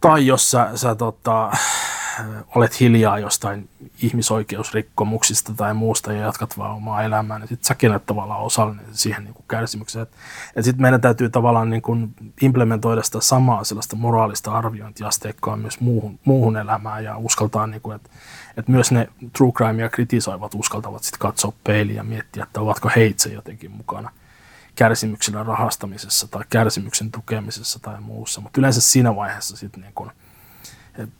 Tai 0.00 0.26
jos 0.26 0.50
sä, 0.50 0.70
sä 0.74 0.94
tota, 0.94 1.52
olet 2.54 2.80
hiljaa 2.80 3.18
jostain 3.18 3.68
ihmisoikeusrikkomuksista 4.02 5.52
tai 5.54 5.74
muusta 5.74 6.12
ja 6.12 6.20
jatkat 6.20 6.58
vaan 6.58 6.76
omaa 6.76 7.02
elämää, 7.02 7.38
niin 7.38 7.48
sitten 7.48 7.66
säkin 7.66 7.90
olet 7.90 8.06
tavallaan 8.06 8.40
osallinen 8.40 8.86
siihen 8.92 9.24
niin 9.24 9.34
kuin 9.34 9.44
kärsimykseen. 9.48 10.06
Ja 10.56 10.62
sitten 10.62 10.82
meidän 10.82 11.00
täytyy 11.00 11.30
tavallaan 11.30 11.70
niin 11.70 11.82
kuin 11.82 12.14
implementoida 12.42 13.02
sitä 13.02 13.20
samaa 13.20 13.64
sellaista 13.64 13.96
moraalista 13.96 14.52
arviointiasteikkoa 14.52 15.56
myös 15.56 15.80
muuhun, 15.80 16.18
muuhun 16.24 16.56
elämään 16.56 17.04
ja 17.04 17.16
uskaltaa, 17.16 17.66
niin 17.66 17.80
kuin, 17.80 17.96
että, 17.96 18.10
että 18.56 18.72
myös 18.72 18.92
ne 18.92 19.08
true 19.36 19.52
crimea 19.52 19.88
kritisoivat 19.88 20.54
uskaltavat 20.54 21.02
sitten 21.02 21.20
katsoa 21.20 21.52
peiliä 21.64 21.96
ja 21.96 22.04
miettiä, 22.04 22.42
että 22.42 22.60
ovatko 22.60 22.90
he 22.96 23.06
itse 23.06 23.32
jotenkin 23.32 23.70
mukana 23.70 24.10
kärsimyksellä 24.74 25.42
rahastamisessa 25.42 26.28
tai 26.28 26.44
kärsimyksen 26.50 27.10
tukemisessa 27.10 27.78
tai 27.78 28.00
muussa. 28.00 28.40
Mutta 28.40 28.60
yleensä 28.60 28.80
siinä 28.80 29.16
vaiheessa 29.16 29.56
sitten 29.56 29.80
niin 29.80 29.92
kun 29.94 30.12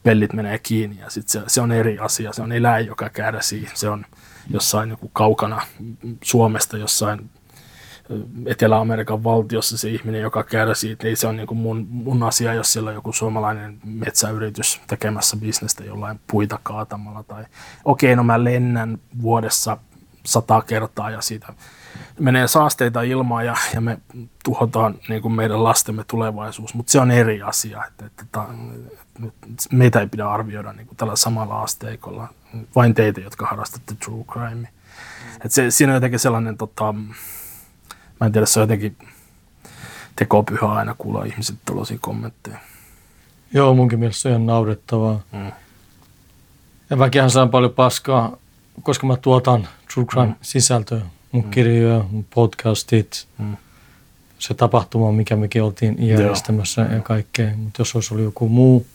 pellit 0.03 0.33
menee 0.33 0.59
kiinni 0.59 0.99
ja 1.01 1.11
sit 1.11 1.29
se, 1.29 1.43
se, 1.47 1.61
on 1.61 1.73
eri 1.73 1.99
asia. 1.99 2.33
Se 2.33 2.43
on 2.43 2.53
eläin, 2.53 2.87
joka 2.87 3.09
kärsii. 3.09 3.69
Se 3.75 3.89
on 3.89 4.07
jossain 4.51 4.91
joku 4.91 5.09
kaukana 5.09 5.63
Suomesta, 6.25 6.79
jossain 6.79 7.31
Etelä-Amerikan 8.47 9.25
valtiossa 9.25 9.79
se 9.79 9.89
ihminen, 9.89 10.21
joka 10.21 10.45
kärsii. 10.45 10.97
Ei 11.05 11.17
se 11.17 11.27
on 11.27 11.37
niin 11.37 11.57
mun, 11.57 11.87
mun 11.91 12.23
asia, 12.23 12.55
jos 12.55 12.73
siellä 12.73 12.89
on 12.89 12.95
joku 12.95 13.13
suomalainen 13.13 13.81
metsäyritys 13.85 14.81
tekemässä 14.87 15.37
bisnestä 15.37 15.85
jollain 15.85 16.21
puita 16.27 16.59
kaatamalla. 16.63 17.23
Tai 17.23 17.45
okei, 17.85 18.09
okay, 18.13 18.17
no 18.17 18.25
mä 18.25 18.45
lennän 18.45 18.99
vuodessa 19.23 19.79
sata 20.27 20.63
kertaa 20.63 21.11
ja 21.11 21.21
siitä 21.21 21.53
menee 22.19 22.49
saasteita 22.49 23.03
ilmaan 23.03 23.47
ja, 23.47 23.57
ja 23.75 23.81
me 23.81 23.99
tuhotaan 24.45 24.95
niin 25.09 25.23
kuin 25.23 25.33
meidän 25.33 25.65
lastemme 25.65 26.05
tulevaisuus, 26.05 26.75
mutta 26.75 26.93
se 26.93 27.01
on 27.01 27.11
eri 27.11 27.43
asia. 27.43 27.85
Että, 27.87 28.07
että, 28.07 28.23
että, 28.23 28.41
meitä 29.73 30.01
ei 30.01 30.07
pidä 30.07 30.29
arvioida 30.29 30.73
niin 30.73 30.87
kuin 30.87 30.97
tällä 30.97 31.17
samalla 31.17 31.63
asteikolla, 31.63 32.29
vain 32.77 32.95
teitä, 32.95 33.21
jotka 33.21 33.47
harrastatte 33.47 33.95
true 33.95 34.25
crime. 34.25 34.69
Että 35.35 35.49
se, 35.49 35.71
siinä 35.71 35.93
on 35.93 35.97
jotenkin 35.97 36.19
sellainen, 36.19 36.57
tota, 36.57 36.93
mä 38.21 38.27
en 38.27 38.33
tiedä, 38.33 38.47
se 38.47 38.61
on 38.61 38.63
jotenkin 38.63 38.97
tekopyhä 40.17 40.73
aina 40.73 40.95
kuulla 40.99 41.25
ihmiset 41.25 41.57
tällaisia 41.65 41.99
kommentteja. 42.01 42.59
Joo, 43.53 43.75
munkin 43.75 43.99
mielestä 43.99 44.23
se 44.23 44.29
on 44.29 44.33
ihan 44.33 44.47
naurettavaa. 44.47 45.21
Mm. 45.33 45.53
Ja 46.91 46.99
väkihän 46.99 47.31
saa 47.31 47.47
paljon 47.47 47.73
paskaa, 47.73 48.37
koska 48.83 49.07
mä 49.07 49.17
tuotan 49.17 49.69
true 49.95 50.07
crime 50.07 50.27
mm. 50.27 51.11
Mun 51.33 51.45
mm. 51.45 51.51
kirjoja, 51.51 52.05
mun 52.11 52.27
podcastit, 52.35 53.27
mm. 53.39 53.57
se 54.39 54.55
tapahtuma, 54.55 55.13
mikä 55.13 55.37
mekin 55.37 55.63
oltiin 55.63 56.09
järjestämässä 56.09 56.83
Joo. 56.83 56.93
ja 56.93 57.01
kaikkea. 57.01 57.57
Mutta 57.57 57.81
jos 57.81 57.95
olisi 57.95 58.15
ollut 58.15 58.25
joku 58.25 58.49
muu, 58.49 58.87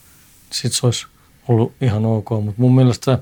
sitten 0.50 0.80
se 0.80 0.86
olisi 0.86 1.06
ollut 1.48 1.72
ihan 1.80 2.04
ok. 2.06 2.30
Mutta 2.30 2.60
mun 2.60 2.74
mielestä 2.74 3.18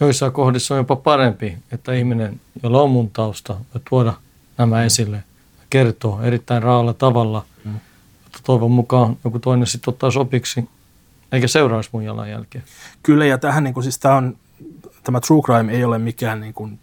joissain 0.00 0.32
kohdissa 0.32 0.74
on 0.74 0.78
jopa 0.78 0.96
parempi, 0.96 1.56
että 1.72 1.92
ihminen, 1.92 2.40
jolla 2.62 2.82
on 2.82 2.90
mun 2.90 3.10
tausta, 3.10 3.54
voi 3.54 3.82
tuoda 3.90 4.12
nämä 4.58 4.76
mm. 4.76 4.86
esille 4.86 5.16
ja 5.16 5.66
kertoo 5.70 6.22
erittäin 6.22 6.62
raalla 6.62 6.94
tavalla. 6.94 7.44
Mm. 7.64 7.76
Että 8.26 8.38
toivon 8.44 8.70
mukaan 8.70 9.16
joku 9.24 9.38
toinen 9.38 9.66
sitten 9.66 9.92
ottaa 9.92 10.10
sopiksi 10.10 10.68
Eikä 11.32 11.48
seuraisi 11.48 11.90
mun 11.92 12.04
jalanjälkeä. 12.04 12.62
Kyllä, 13.02 13.26
ja 13.26 13.38
tähän 13.38 13.64
niin 13.64 13.74
kuin, 13.74 13.84
siis 13.84 13.98
tämä, 13.98 14.14
on, 14.14 14.36
tämä 15.04 15.20
true 15.20 15.42
crime 15.42 15.72
ei 15.72 15.84
ole 15.84 15.98
mikään 15.98 16.40
niin 16.40 16.54
kuin, 16.54 16.78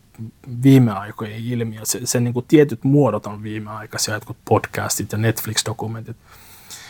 viime 0.64 0.92
aikojen 0.92 1.46
ilmiö. 1.46 1.82
Se, 1.84 2.00
se 2.04 2.20
niin 2.20 2.34
kuin, 2.34 2.46
tietyt 2.48 2.84
muodot 2.84 3.26
on 3.26 3.44
viimeaikaisia, 3.44 4.14
jotkut 4.14 4.38
podcastit 4.50 5.12
ja 5.12 5.18
Netflix-dokumentit. 5.18 6.18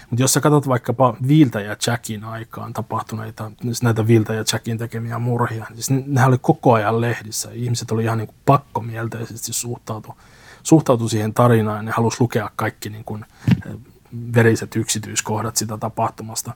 Mutta 0.09 0.23
jos 0.23 0.33
sä 0.33 0.41
katsot 0.41 0.67
vaikkapa 0.67 1.17
Viltä 1.27 1.61
ja 1.61 1.75
Jackin 1.87 2.23
aikaan 2.23 2.73
tapahtuneita, 2.73 3.51
siis 3.61 3.83
näitä 3.83 4.07
Viltä 4.07 4.33
ja 4.33 4.43
Jackin 4.53 4.77
tekemiä 4.77 5.19
murhia, 5.19 5.65
niin 5.69 5.83
siis 5.83 6.03
nehän 6.05 6.29
oli 6.29 6.37
koko 6.41 6.73
ajan 6.73 7.01
lehdissä. 7.01 7.49
Ihmiset 7.53 7.91
oli 7.91 8.03
ihan 8.03 8.17
niin 8.17 8.27
kuin 8.27 8.37
pakkomielteisesti 8.45 9.53
suhtautu, 9.53 10.17
suhtautu 10.63 11.09
siihen 11.09 11.33
tarinaan 11.33 11.77
ja 11.77 11.81
ne 11.81 11.91
halusi 11.91 12.17
lukea 12.19 12.51
kaikki 12.55 12.89
niin 12.89 13.03
kuin, 13.03 13.25
veriset 14.35 14.75
yksityiskohdat 14.75 15.55
sitä 15.55 15.77
tapahtumasta. 15.77 16.53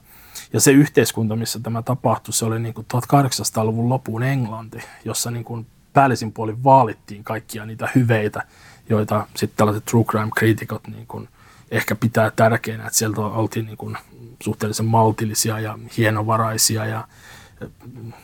Ja 0.53 0.59
se 0.59 0.71
yhteiskunta, 0.71 1.35
missä 1.35 1.59
tämä 1.59 1.81
tapahtui, 1.81 2.33
se 2.33 2.45
oli 2.45 2.59
niin 2.59 2.73
kuin 2.73 2.87
1800-luvun 2.93 3.89
lopun 3.89 4.23
Englanti, 4.23 4.79
jossa 5.05 5.31
niin 5.31 5.43
kuin 5.43 5.67
päällisin 5.93 6.31
puolin 6.31 6.63
vaalittiin 6.63 7.23
kaikkia 7.23 7.65
niitä 7.65 7.89
hyveitä, 7.95 8.43
joita 8.89 9.27
sitten 9.35 9.57
tällaiset 9.57 9.85
true 9.85 10.03
crime-kriitikot 10.03 10.87
niin 10.87 11.07
kuin 11.07 11.29
ehkä 11.71 11.95
pitää 11.95 12.31
tärkeänä, 12.31 12.85
että 12.85 12.97
sieltä 12.97 13.21
oltiin 13.21 13.65
niin 13.65 13.77
kuin 13.77 13.97
suhteellisen 14.43 14.85
maltillisia 14.85 15.59
ja 15.59 15.79
hienovaraisia 15.97 16.85
ja 16.85 17.07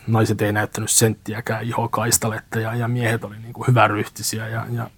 naiset 0.06 0.42
ei 0.42 0.52
näyttänyt 0.52 0.90
senttiäkään 0.90 1.64
ihokaistaletta 1.64 2.60
ja, 2.60 2.74
ja 2.74 2.88
miehet 2.88 3.24
oli 3.24 3.38
niin 3.38 3.52
kuin 3.52 3.66
hyväryhtisiä 3.66 4.48
ja, 4.48 4.66
ja 4.70 4.90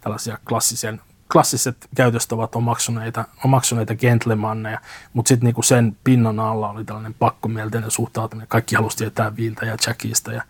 tällaisia 0.00 0.38
klassisen 0.48 1.00
klassiset 1.32 1.88
käytöstavat 1.96 2.56
omaksuneita, 2.56 3.24
omaksuneita 3.44 3.94
gentlemanneja, 3.94 4.80
mutta 5.12 5.28
sitten 5.28 5.46
niinku 5.46 5.62
sen 5.62 5.96
pinnan 6.04 6.40
alla 6.40 6.70
oli 6.70 6.84
tällainen 6.84 7.14
pakkomielteinen 7.14 7.90
suhtautuminen. 7.90 8.48
Kaikki 8.48 8.74
halusi 8.76 8.96
tietää 8.96 9.36
Viltä 9.36 9.66
ja 9.66 9.76
Jackista 9.86 10.32
ja, 10.32 10.42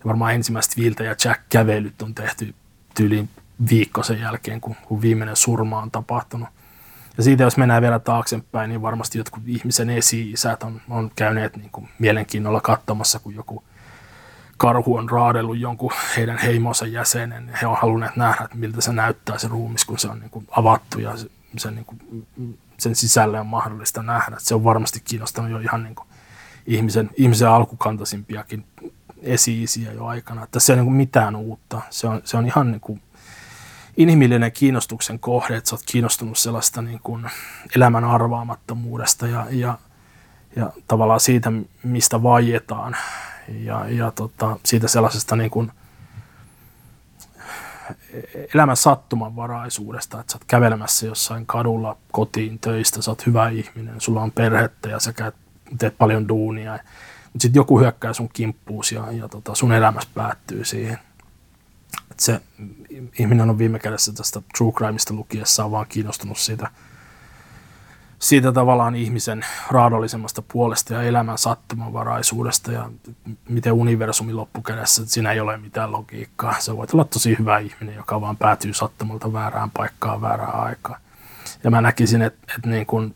ja 0.00 0.04
varmaan 0.04 0.34
ensimmäiset 0.34 0.76
Viltä 0.76 1.04
ja 1.04 1.14
Jack-kävelyt 1.24 2.02
on 2.02 2.14
tehty 2.14 2.54
tyyliin 2.94 3.28
viikko 3.70 4.02
sen 4.02 4.20
jälkeen, 4.20 4.60
kun, 4.60 4.76
kun 4.84 5.02
viimeinen 5.02 5.36
surma 5.36 5.82
on 5.82 5.90
tapahtunut. 5.90 6.48
Ja 7.16 7.24
siitä 7.24 7.42
jos 7.42 7.56
mennään 7.56 7.82
vielä 7.82 7.98
taaksepäin, 7.98 8.68
niin 8.68 8.82
varmasti 8.82 9.18
jotkut 9.18 9.42
ihmisen 9.46 9.90
esi-isät 9.90 10.62
on, 10.62 10.80
on 10.88 11.10
käyneet 11.16 11.56
niin 11.56 11.70
kuin 11.70 11.88
mielenkiinnolla 11.98 12.60
katsomassa, 12.60 13.18
kun 13.18 13.34
joku 13.34 13.64
karhu 14.56 14.96
on 14.96 15.10
raadellut 15.10 15.58
jonkun 15.58 15.92
heidän 16.16 16.38
heimonsa 16.38 16.86
jäsenen. 16.86 17.50
He 17.62 17.66
on 17.66 17.76
halunneet 17.76 18.16
nähdä, 18.16 18.44
että 18.44 18.56
miltä 18.56 18.80
se 18.80 18.92
näyttää 18.92 19.38
se 19.38 19.48
ruumis, 19.48 19.84
kun 19.84 19.98
se 19.98 20.08
on 20.08 20.20
niin 20.20 20.30
kuin 20.30 20.46
avattu 20.50 21.00
ja 21.00 21.14
sen, 21.56 21.74
niin 21.74 21.84
kuin, 21.84 22.26
sen 22.78 22.94
sisälle 22.94 23.40
on 23.40 23.46
mahdollista 23.46 24.02
nähdä. 24.02 24.36
Se 24.38 24.54
on 24.54 24.64
varmasti 24.64 25.00
kiinnostanut 25.04 25.50
jo 25.50 25.58
ihan 25.58 25.82
niin 25.82 25.94
kuin 25.94 26.08
ihmisen, 26.66 27.10
ihmisen 27.16 27.48
alkukantasimpiakin 27.48 28.64
esi-isiä 29.22 29.92
jo 29.92 30.06
aikana. 30.06 30.44
Että 30.44 30.60
se 30.60 30.72
ei 30.72 30.78
ole 30.78 30.84
niin 30.84 30.94
mitään 30.94 31.36
uutta. 31.36 31.80
Se 31.90 32.06
on, 32.06 32.20
se 32.24 32.36
on 32.36 32.46
ihan 32.46 32.70
niin 32.70 32.80
kuin 32.80 33.02
inhimillinen 33.96 34.52
kiinnostuksen 34.52 35.18
kohde, 35.18 35.56
että 35.56 35.70
sä 35.70 35.76
oot 35.76 35.82
kiinnostunut 35.86 36.38
sellaista 36.38 36.82
niin 36.82 37.00
kuin 37.02 37.30
elämän 37.76 38.04
arvaamattomuudesta 38.04 39.26
ja, 39.26 39.46
ja, 39.50 39.78
ja 40.56 40.72
tavallaan 40.88 41.20
siitä, 41.20 41.52
mistä 41.82 42.22
vaietaan 42.22 42.96
ja, 43.48 43.88
ja 43.88 44.10
tota, 44.10 44.58
siitä 44.64 44.88
sellaisesta 44.88 45.36
niin 45.36 45.50
kuin 45.50 45.72
elämän 48.54 48.76
sattumanvaraisuudesta, 48.76 50.20
että 50.20 50.32
sä 50.32 50.36
oot 50.36 50.44
kävelemässä 50.44 51.06
jossain 51.06 51.46
kadulla 51.46 51.96
kotiin 52.12 52.58
töistä, 52.58 53.02
sä 53.02 53.10
oot 53.10 53.26
hyvä 53.26 53.48
ihminen, 53.48 54.00
sulla 54.00 54.22
on 54.22 54.32
perhettä 54.32 54.88
ja 54.88 55.00
sä 55.00 55.12
käyt, 55.12 55.34
teet 55.78 55.98
paljon 55.98 56.28
duunia, 56.28 56.78
mutta 57.32 57.42
sitten 57.42 57.60
joku 57.60 57.80
hyökkää 57.80 58.12
sun 58.12 58.28
kimppuus 58.32 58.92
ja, 58.92 59.12
ja 59.12 59.28
tota, 59.28 59.54
sun 59.54 59.72
elämässä 59.72 60.10
päättyy 60.14 60.64
siihen. 60.64 60.98
Et 62.10 62.20
se 62.20 62.40
ihminen 63.18 63.50
on 63.50 63.58
viime 63.58 63.78
kädessä 63.78 64.12
tästä 64.12 64.42
true 64.58 64.72
crimeista 64.72 65.14
lukiessaan 65.14 65.70
vaan 65.70 65.86
kiinnostunut 65.88 66.38
siitä– 66.38 66.70
siitä 68.18 68.52
tavallaan 68.52 68.94
ihmisen 68.96 69.44
raadollisemmasta 69.70 70.42
puolesta 70.52 70.94
ja 70.94 71.02
elämän 71.02 71.38
sattumanvaraisuudesta 71.38 72.72
ja 72.72 72.90
miten 73.48 73.72
universumi 73.72 74.32
loppukädessä, 74.32 75.02
että 75.02 75.14
siinä 75.14 75.32
ei 75.32 75.40
ole 75.40 75.56
mitään 75.56 75.92
logiikkaa. 75.92 76.60
Se 76.60 76.76
voi 76.76 76.86
olla 76.92 77.04
tosi 77.04 77.36
hyvä 77.38 77.58
ihminen, 77.58 77.96
joka 77.96 78.20
vaan 78.20 78.36
päätyy 78.36 78.74
sattumalta 78.74 79.32
väärään 79.32 79.70
paikkaan 79.70 80.20
väärään 80.20 80.60
aikaan. 80.60 81.00
Ja 81.64 81.70
mä 81.70 81.80
näkisin, 81.80 82.22
että, 82.22 82.54
että 82.56 82.68
niin 82.68 82.86
kun 82.86 83.14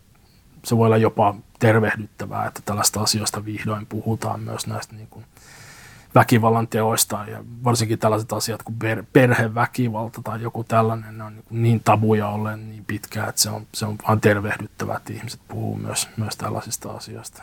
se 0.64 0.76
voi 0.76 0.86
olla 0.86 0.96
jopa 0.96 1.34
tervehdyttävää, 1.62 2.46
että 2.46 2.60
tällaista 2.64 3.00
asioista 3.00 3.44
vihdoin 3.44 3.86
puhutaan 3.86 4.40
myös 4.40 4.66
näistä 4.66 4.94
niin 4.94 5.08
kun 5.10 5.24
väkivallan 6.14 6.68
teoista 6.68 7.24
ja 7.30 7.44
varsinkin 7.64 7.98
tällaiset 7.98 8.32
asiat 8.32 8.62
kuin 8.62 8.78
per, 8.78 9.04
perheväkivalta 9.12 10.22
tai 10.24 10.42
joku 10.42 10.64
tällainen, 10.64 11.18
ne 11.18 11.24
on 11.24 11.34
niin, 11.34 11.62
niin 11.62 11.80
tabuja 11.84 12.28
ollen 12.28 12.70
niin 12.70 12.84
pitkään, 12.84 13.28
että 13.28 13.40
se 13.40 13.50
on, 13.50 13.66
se 13.74 13.86
on 13.86 13.96
vaan 14.08 14.20
tervehdyttävää, 14.20 14.96
että 14.96 15.12
ihmiset 15.12 15.40
puhuu 15.48 15.76
myös, 15.76 16.08
myös 16.16 16.36
tällaisista 16.36 16.90
asioista. 16.90 17.42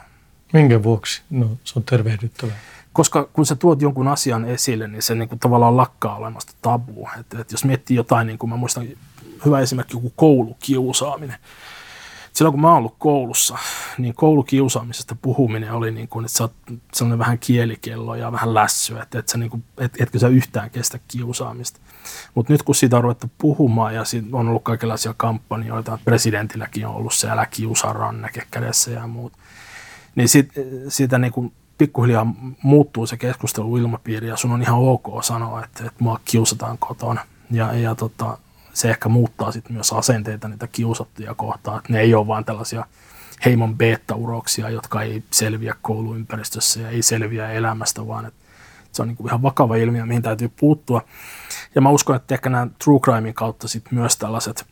Minkä 0.53 0.83
vuoksi 0.83 1.21
no, 1.29 1.49
se 1.63 1.79
on 1.79 1.83
tervehdyttävää? 1.83 2.55
Koska 2.93 3.29
kun 3.33 3.45
sä 3.45 3.55
tuot 3.55 3.81
jonkun 3.81 4.07
asian 4.07 4.45
esille, 4.45 4.87
niin 4.87 5.01
se 5.01 5.15
niin 5.15 5.29
kuin 5.29 5.39
tavallaan 5.39 5.77
lakkaa 5.77 6.15
olemasta 6.15 6.53
tabu. 6.61 7.07
Että, 7.19 7.41
että 7.41 7.53
jos 7.53 7.65
miettii 7.65 7.97
jotain, 7.97 8.27
niin 8.27 8.39
kuin 8.39 8.49
mä 8.49 8.55
muistan, 8.55 8.87
hyvä 9.45 9.59
esimerkki 9.59 9.97
joku 9.97 10.13
koulukiusaaminen 10.15 11.37
silloin 12.39 12.53
kun 12.53 12.61
mä 12.61 12.67
oon 12.67 12.77
ollut 12.77 12.95
koulussa, 12.99 13.57
niin 13.97 14.15
koulukiusaamisesta 14.15 15.15
puhuminen 15.21 15.71
oli 15.71 15.91
niin 15.91 16.07
kuin, 16.07 16.25
että 16.25 16.37
sä 16.37 16.43
oot 16.43 16.53
sellainen 16.93 17.19
vähän 17.19 17.39
kielikello 17.39 18.15
ja 18.15 18.31
vähän 18.31 18.53
lässyä, 18.53 19.03
että 19.03 19.19
et 19.19 19.29
sä 19.29 19.37
niin 19.37 19.49
kuin, 19.49 19.63
et, 19.77 20.01
etkö 20.01 20.19
sä 20.19 20.27
yhtään 20.27 20.69
kestä 20.69 20.99
kiusaamista. 21.07 21.79
Mutta 22.35 22.53
nyt 22.53 22.63
kun 22.63 22.75
siitä 22.75 22.97
on 22.97 23.03
ruvettu 23.03 23.31
puhumaan 23.37 23.95
ja 23.95 24.03
on 24.31 24.47
ollut 24.47 24.63
kaikenlaisia 24.63 25.13
kampanjoita, 25.17 25.99
presidentilläkin 26.05 26.87
on 26.87 26.95
ollut 26.95 27.13
se 27.13 27.29
älä 27.29 27.45
kiusaa 27.45 27.93
ranneke 27.93 28.47
kädessä 28.51 28.91
ja 28.91 29.07
muut, 29.07 29.33
niin 30.15 30.29
sit, 30.29 30.49
siitä 30.87 31.17
niin 31.17 31.33
kuin 31.33 31.53
pikkuhiljaa 31.77 32.33
muuttuu 32.63 33.07
se 33.07 33.17
keskusteluilmapiiri 33.17 34.27
ja 34.27 34.37
sun 34.37 34.51
on 34.51 34.61
ihan 34.61 34.79
ok 34.79 35.23
sanoa, 35.23 35.63
että, 35.63 35.85
että 35.85 36.03
mua 36.03 36.19
kiusataan 36.25 36.77
kotona. 36.77 37.25
Ja, 37.51 37.73
ja 37.73 37.95
tota, 37.95 38.37
se 38.79 38.89
ehkä 38.89 39.09
muuttaa 39.09 39.51
sitten 39.51 39.73
myös 39.73 39.93
asenteita 39.93 40.47
niitä 40.47 40.67
kiusattuja 40.67 41.35
kohtaan. 41.35 41.77
Että 41.77 41.93
ne 41.93 41.99
ei 41.99 42.15
ole 42.15 42.27
vain 42.27 42.45
tällaisia 42.45 42.85
heimon 43.45 43.77
beta-uroksia, 43.77 44.69
jotka 44.69 45.01
ei 45.01 45.23
selviä 45.31 45.75
kouluympäristössä 45.81 46.79
ja 46.81 46.89
ei 46.89 47.01
selviä 47.01 47.51
elämästä, 47.51 48.07
vaan 48.07 48.25
että 48.25 48.39
se 48.91 49.01
on 49.01 49.07
niin 49.07 49.15
kuin 49.15 49.27
ihan 49.27 49.41
vakava 49.41 49.75
ilmiö, 49.75 50.05
mihin 50.05 50.21
täytyy 50.21 50.51
puuttua. 50.59 51.01
Ja 51.75 51.81
mä 51.81 51.89
uskon, 51.89 52.15
että 52.15 52.35
ehkä 52.35 52.49
nämä 52.49 52.67
true 52.83 52.99
crimein 52.99 53.33
kautta 53.33 53.67
sitten 53.67 53.99
myös 53.99 54.17
tällaiset 54.17 54.65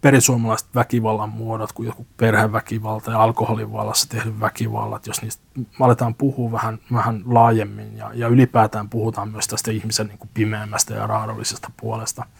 perisuomalaiset 0.00 0.68
väkivallan 0.74 1.28
muodot, 1.28 1.72
kuin 1.72 1.86
joku 1.86 2.06
perheväkivalta 2.16 3.10
ja 3.10 3.22
alkoholin 3.22 3.72
vallassa 3.72 4.08
tehdyt 4.08 4.40
väkivallat, 4.40 5.06
jos 5.06 5.22
niistä 5.22 5.42
aletaan 5.80 6.14
puhua 6.14 6.52
vähän, 6.52 6.78
vähän 6.92 7.22
laajemmin 7.26 7.96
ja, 7.96 8.10
ja 8.14 8.28
ylipäätään 8.28 8.88
puhutaan 8.88 9.28
myös 9.28 9.48
tästä 9.48 9.70
ihmisen 9.70 10.06
niin 10.06 10.18
kuin 10.18 10.30
pimeämmästä 10.34 10.94
ja 10.94 11.06
raadollisesta 11.06 11.70
puolesta– 11.80 12.26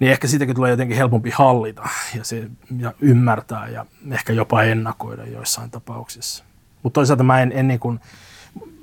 niin 0.00 0.12
ehkä 0.12 0.28
siitäkin 0.28 0.54
tulee 0.54 0.70
jotenkin 0.70 0.96
helpompi 0.96 1.30
hallita 1.30 1.88
ja, 2.14 2.24
se, 2.24 2.50
ja 2.78 2.92
ymmärtää 3.00 3.68
ja 3.68 3.86
ehkä 4.10 4.32
jopa 4.32 4.62
ennakoida 4.62 5.26
joissain 5.26 5.70
tapauksissa. 5.70 6.44
Mutta 6.82 6.94
toisaalta 6.94 7.24
mä 7.24 7.40
en, 7.40 7.52
en, 7.54 7.68
niin 7.68 7.80
kuin, 7.80 8.00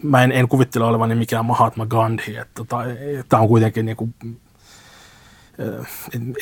mä 0.03 0.23
en, 0.23 0.31
en 0.31 0.47
kuvittele 0.47 0.85
olevani 0.85 1.15
mikään 1.15 1.45
Mahatma 1.45 1.85
Gandhi, 1.85 2.35
tota, 2.53 2.77
tämä 3.29 3.41
on 3.41 3.47
kuitenkin 3.47 3.85
niin 3.85 3.97
kuin, 3.97 4.15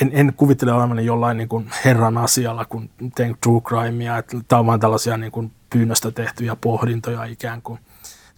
en, 0.02 0.10
en 0.14 0.34
kuvittele 0.38 0.74
olevani 0.74 1.06
jollain 1.06 1.38
niin 1.38 1.50
kuin 1.50 1.70
herran 1.86 2.18
asialla, 2.18 2.66
kun 2.66 2.90
teen 3.16 3.38
true 3.44 3.62
crimea, 3.62 4.24
tämä 4.48 4.60
on 4.60 4.66
vain 4.66 4.80
tällaisia 4.80 5.18
niin 5.18 5.32
kuin 5.32 5.52
pyynnöstä 5.70 6.12
tehtyjä 6.12 6.56
pohdintoja 6.56 7.24
ikään 7.24 7.62
kuin. 7.62 7.80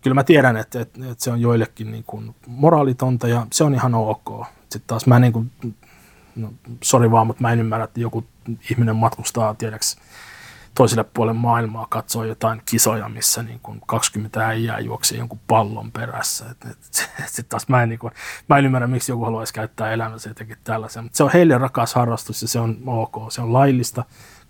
Kyllä 0.02 0.15
mä 0.15 0.24
tiedän, 0.24 0.58
että, 0.58 0.82
että, 0.82 1.00
että 1.12 1.24
se 1.24 1.32
on 1.32 1.41
joillekin 1.41 1.91
niin 1.91 2.04
kuin 2.04 2.36
moraalitonta 2.48 3.28
ja 3.28 3.48
se 3.52 3.63
on 3.63 3.74
ihan 3.74 3.95
ok. 3.95 4.45
Sitten 4.60 4.88
taas 4.88 5.08
mä 5.08 5.19
niin 5.19 5.34
kuin 5.34 5.52
no, 6.36 6.54
sori 6.84 7.12
vaan, 7.12 7.28
mutta 7.28 7.41
mä 7.41 7.52
en 7.52 7.60
ymmärrä, 7.60 7.84
että 7.84 8.00
joku 8.00 8.26
ihminen 8.69 8.95
matkustaa, 8.95 9.54
tiedäks, 9.54 9.98
toiselle 10.76 11.04
puolelle 11.04 11.39
maailmaa 11.39 11.88
katsoo 11.89 12.24
jotain 12.24 12.62
kisoja, 12.65 13.10
missä 13.10 13.43
niin 13.43 13.60
kuin 13.60 13.82
20 13.86 14.48
äijää 14.48 14.80
juoksee 14.80 15.17
jonkun 15.17 15.39
pallon 15.48 15.91
perässä. 15.91 16.45
Et, 16.52 16.65
et, 16.71 16.78
sit 17.34 17.50
taas 17.50 17.67
mä 17.67 17.84
en, 17.84 17.89
niin 17.89 18.00
kuin, 18.00 18.13
mä 18.50 18.58
en 18.58 18.65
ymmärrä, 18.65 18.88
miksi 18.88 19.12
joku 19.12 19.24
haluaisi 19.24 19.54
käyttää 19.54 19.91
elämänsä 19.91 20.30
jotenkin 20.30 20.58
tällaisen. 20.63 21.04
Mutta 21.04 21.17
se 21.17 21.24
on 21.24 21.32
heille 21.34 21.58
rakas 21.58 21.93
harrastus 21.93 22.41
ja 22.41 22.48
se 22.48 22.60
on 22.60 22.78
ok, 22.86 23.32
se 23.32 23.41
on 23.41 23.54
laillista. 23.54 24.04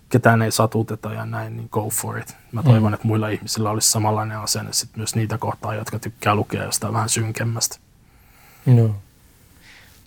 Ketään 0.09 0.41
ei 0.41 0.51
satuteta 0.51 1.13
ja 1.13 1.25
näin, 1.25 1.57
niin 1.57 1.67
go 1.71 1.89
for 1.89 2.17
it. 2.17 2.35
Mä 2.51 2.63
toivon, 2.63 2.91
mm. 2.91 2.93
että 2.93 3.07
muilla 3.07 3.29
ihmisillä 3.29 3.69
olisi 3.69 3.91
samanlainen 3.91 4.39
asenne 4.39 4.73
sit 4.73 4.97
myös 4.97 5.15
niitä 5.15 5.37
kohtaa, 5.37 5.75
jotka 5.75 5.99
tykkää 5.99 6.35
lukea 6.35 6.63
jostain 6.63 6.93
vähän 6.93 7.09
synkemmästä. 7.09 7.77
No. 8.65 8.95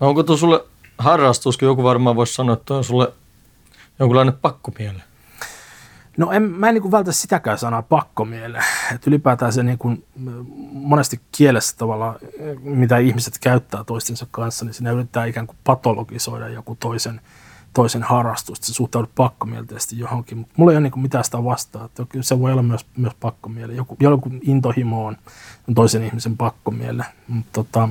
no 0.01 0.09
onko 0.09 0.23
tuo 0.23 0.37
sulle 0.37 0.65
harrastus, 0.99 1.59
kun 1.59 1.69
joku 1.69 1.83
varmaan 1.83 2.17
voisi 2.17 2.35
sanoa, 2.35 2.53
että 2.53 2.75
on 2.75 2.85
sulle 2.85 3.13
jonkunlainen 3.99 4.35
pakkomiele? 4.43 5.03
No 6.19 6.33
en, 6.33 6.43
mä 6.43 6.69
en 6.69 6.75
niin 6.75 6.91
vältä 6.91 7.13
sitäkään 7.13 7.59
sanaa 7.59 7.83
pakkomielle. 7.83 8.59
Että 8.95 9.11
ylipäätään 9.11 9.53
se 9.53 9.63
niin 9.63 9.79
kuin, 9.79 10.05
monesti 10.73 11.21
kielessä 11.33 11.77
tavalla, 11.77 12.19
mitä 12.61 12.99
ihmiset 12.99 13.39
käyttää 13.39 13.85
toistensa 13.85 14.27
kanssa, 14.31 14.65
niin 14.65 14.75
siinä 14.75 14.91
yrittää 14.91 15.25
ikään 15.25 15.47
kuin 15.47 15.57
patologisoida 15.65 16.49
joku 16.49 16.77
toisen, 16.81 17.21
toisen 17.73 18.03
harrastusta. 18.03 18.67
Se 18.67 18.73
suhtaudut 18.73 19.15
pakkomielteisesti 19.15 19.99
johonkin. 19.99 20.39
Mutta 20.39 20.55
mulla 20.57 20.73
ei 20.73 20.77
ole 20.77 20.83
niin 20.83 20.93
kuin 20.93 21.03
mitään 21.03 21.25
sitä 21.25 21.45
vastaa. 21.45 21.85
Että 21.85 22.07
se 22.21 22.39
voi 22.39 22.53
olla 22.53 22.63
myös, 22.63 22.87
myös 22.97 23.15
pakkomiele. 23.21 23.73
Joku, 23.73 23.97
joku 24.01 24.31
intohimo 24.43 25.07
on 25.07 25.17
toisen 25.75 26.05
ihmisen 26.05 26.37
pakkomielle. 26.37 27.05
Mutta 27.29 27.51
tota, 27.53 27.89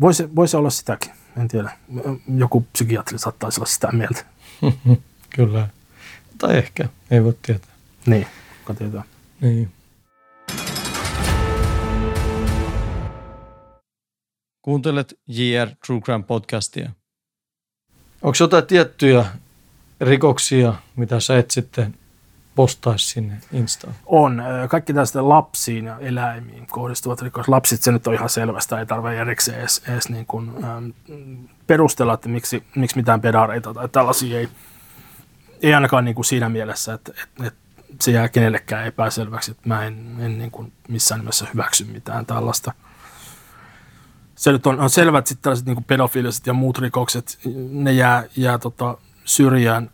voisi, 0.00 0.36
voisi 0.36 0.56
olla 0.56 0.70
sitäkin. 0.70 1.12
En 1.36 1.48
tiedä. 1.48 1.70
Joku 2.36 2.60
psykiatri 2.60 3.18
saattaisi 3.18 3.60
olla 3.60 3.66
sitä 3.66 3.88
mieltä. 3.92 4.24
Kyllä. 5.36 5.68
Tai 6.38 6.58
ehkä, 6.58 6.88
ei 7.10 7.24
voi 7.24 7.34
tietää. 7.42 7.74
Niin, 8.06 8.26
kuka 8.58 8.74
tietää. 8.74 9.02
Niin. 9.40 9.72
Kuuntelet 14.62 15.18
JR 15.26 15.68
True 15.86 16.00
Crime 16.00 16.22
podcastia. 16.22 16.90
Onko 18.22 18.36
jotain 18.40 18.66
tiettyjä 18.66 19.26
rikoksia, 20.00 20.74
mitä 20.96 21.20
sä 21.20 21.38
et 21.38 21.50
sitten 21.50 21.94
postaisi 22.58 23.06
sinne 23.06 23.40
Instaan? 23.52 23.94
On. 24.06 24.42
Kaikki 24.68 24.94
tästä 24.94 25.28
lapsiin 25.28 25.84
ja 25.84 25.98
eläimiin 25.98 26.66
kohdistuvat 26.66 27.22
rikokset. 27.22 27.48
Lapsit, 27.48 27.82
se 27.82 27.92
nyt 27.92 28.06
on 28.06 28.14
ihan 28.14 28.28
selvästä, 28.28 28.78
ei 28.78 28.86
tarvitse 28.86 29.20
erikseen 29.20 29.60
edes, 29.60 29.82
edes 29.88 30.08
niin 30.08 30.26
kuin, 30.26 30.64
ähm, 30.64 30.90
perustella, 31.66 32.14
että 32.14 32.28
miksi, 32.28 32.62
miksi 32.76 32.96
mitään 32.96 33.20
pedareita 33.20 33.74
tai 33.74 33.88
tällaisia 33.88 34.38
ei, 34.38 34.48
ei 35.62 35.74
ainakaan 35.74 36.04
niin 36.04 36.14
kuin 36.14 36.24
siinä 36.24 36.48
mielessä, 36.48 36.94
että, 36.94 37.12
että, 37.22 37.44
että 37.46 38.04
se 38.04 38.10
jää 38.10 38.28
kenellekään 38.28 38.86
epäselväksi, 38.86 39.50
että 39.50 39.68
mä 39.68 39.84
en, 39.84 40.16
en 40.20 40.38
niin 40.38 40.50
kuin 40.50 40.72
missään 40.88 41.20
nimessä 41.20 41.46
hyväksy 41.52 41.84
mitään 41.84 42.26
tällaista. 42.26 42.72
Se 44.34 44.52
nyt 44.52 44.66
on, 44.66 44.80
on 44.80 44.90
selvä, 44.90 45.18
että 45.18 45.28
sitten 45.28 45.42
tällaiset 45.42 45.66
niin 45.66 45.84
pedofiiliset 45.84 46.46
ja 46.46 46.52
muut 46.52 46.78
rikokset, 46.78 47.38
ne 47.70 47.92
jää, 47.92 48.24
jää 48.36 48.58
tota 48.58 48.98
syrjään. 49.24 49.90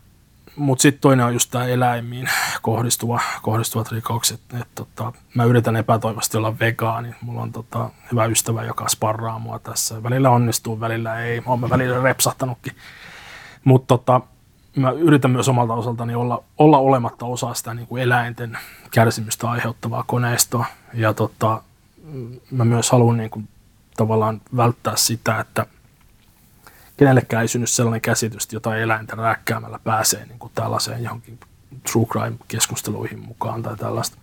Mutta 0.55 0.81
sitten 0.81 1.01
toinen 1.01 1.25
on 1.25 1.33
just 1.33 1.51
tämä 1.51 1.65
eläimiin 1.65 2.29
kohdistuva, 2.61 3.21
kohdistuvat 3.41 3.91
rikokset. 3.91 4.39
Et, 4.61 4.67
tota, 4.75 5.13
mä 5.33 5.43
yritän 5.43 5.75
epätoivosti 5.75 6.37
olla 6.37 6.59
vegaani. 6.59 7.15
Mulla 7.21 7.41
on 7.41 7.51
tota, 7.51 7.89
hyvä 8.11 8.25
ystävä, 8.25 8.63
joka 8.63 8.87
sparraa 8.87 9.39
mua 9.39 9.59
tässä. 9.59 10.03
Välillä 10.03 10.29
onnistuu, 10.29 10.79
välillä 10.79 11.19
ei. 11.19 11.43
Olen 11.45 11.69
välillä 11.69 12.03
repsahtanutkin. 12.03 12.73
Mutta 13.63 13.97
tota, 13.97 14.21
mä 14.75 14.91
yritän 14.91 15.31
myös 15.31 15.49
omalta 15.49 15.73
osaltani 15.73 16.15
olla, 16.15 16.43
olla 16.57 16.77
olematta 16.77 17.25
osa 17.25 17.53
sitä 17.53 17.73
niin 17.73 17.87
kuin 17.87 18.03
eläinten 18.03 18.57
kärsimystä 18.91 19.49
aiheuttavaa 19.49 20.03
koneistoa. 20.07 20.65
Ja 20.93 21.13
tota, 21.13 21.61
mä 22.51 22.65
myös 22.65 22.91
haluan 22.91 23.17
niin 23.17 23.29
kuin, 23.29 23.47
tavallaan 23.97 24.41
välttää 24.55 24.95
sitä, 24.95 25.39
että 25.39 25.65
kenellekään 26.97 27.41
ei 27.41 27.47
synny 27.47 27.67
sellainen 27.67 28.01
käsitys, 28.01 28.43
että 28.43 28.55
jotain 28.55 28.81
eläintä 28.81 29.15
rääkkäämällä 29.15 29.79
pääsee 29.83 30.25
niin 30.25 30.39
kuin 30.39 30.51
tällaiseen 30.55 31.03
johonkin 31.03 31.39
true 31.91 32.05
crime-keskusteluihin 32.05 33.19
mukaan 33.19 33.63
tai 33.63 33.77
tällaista. 33.77 34.17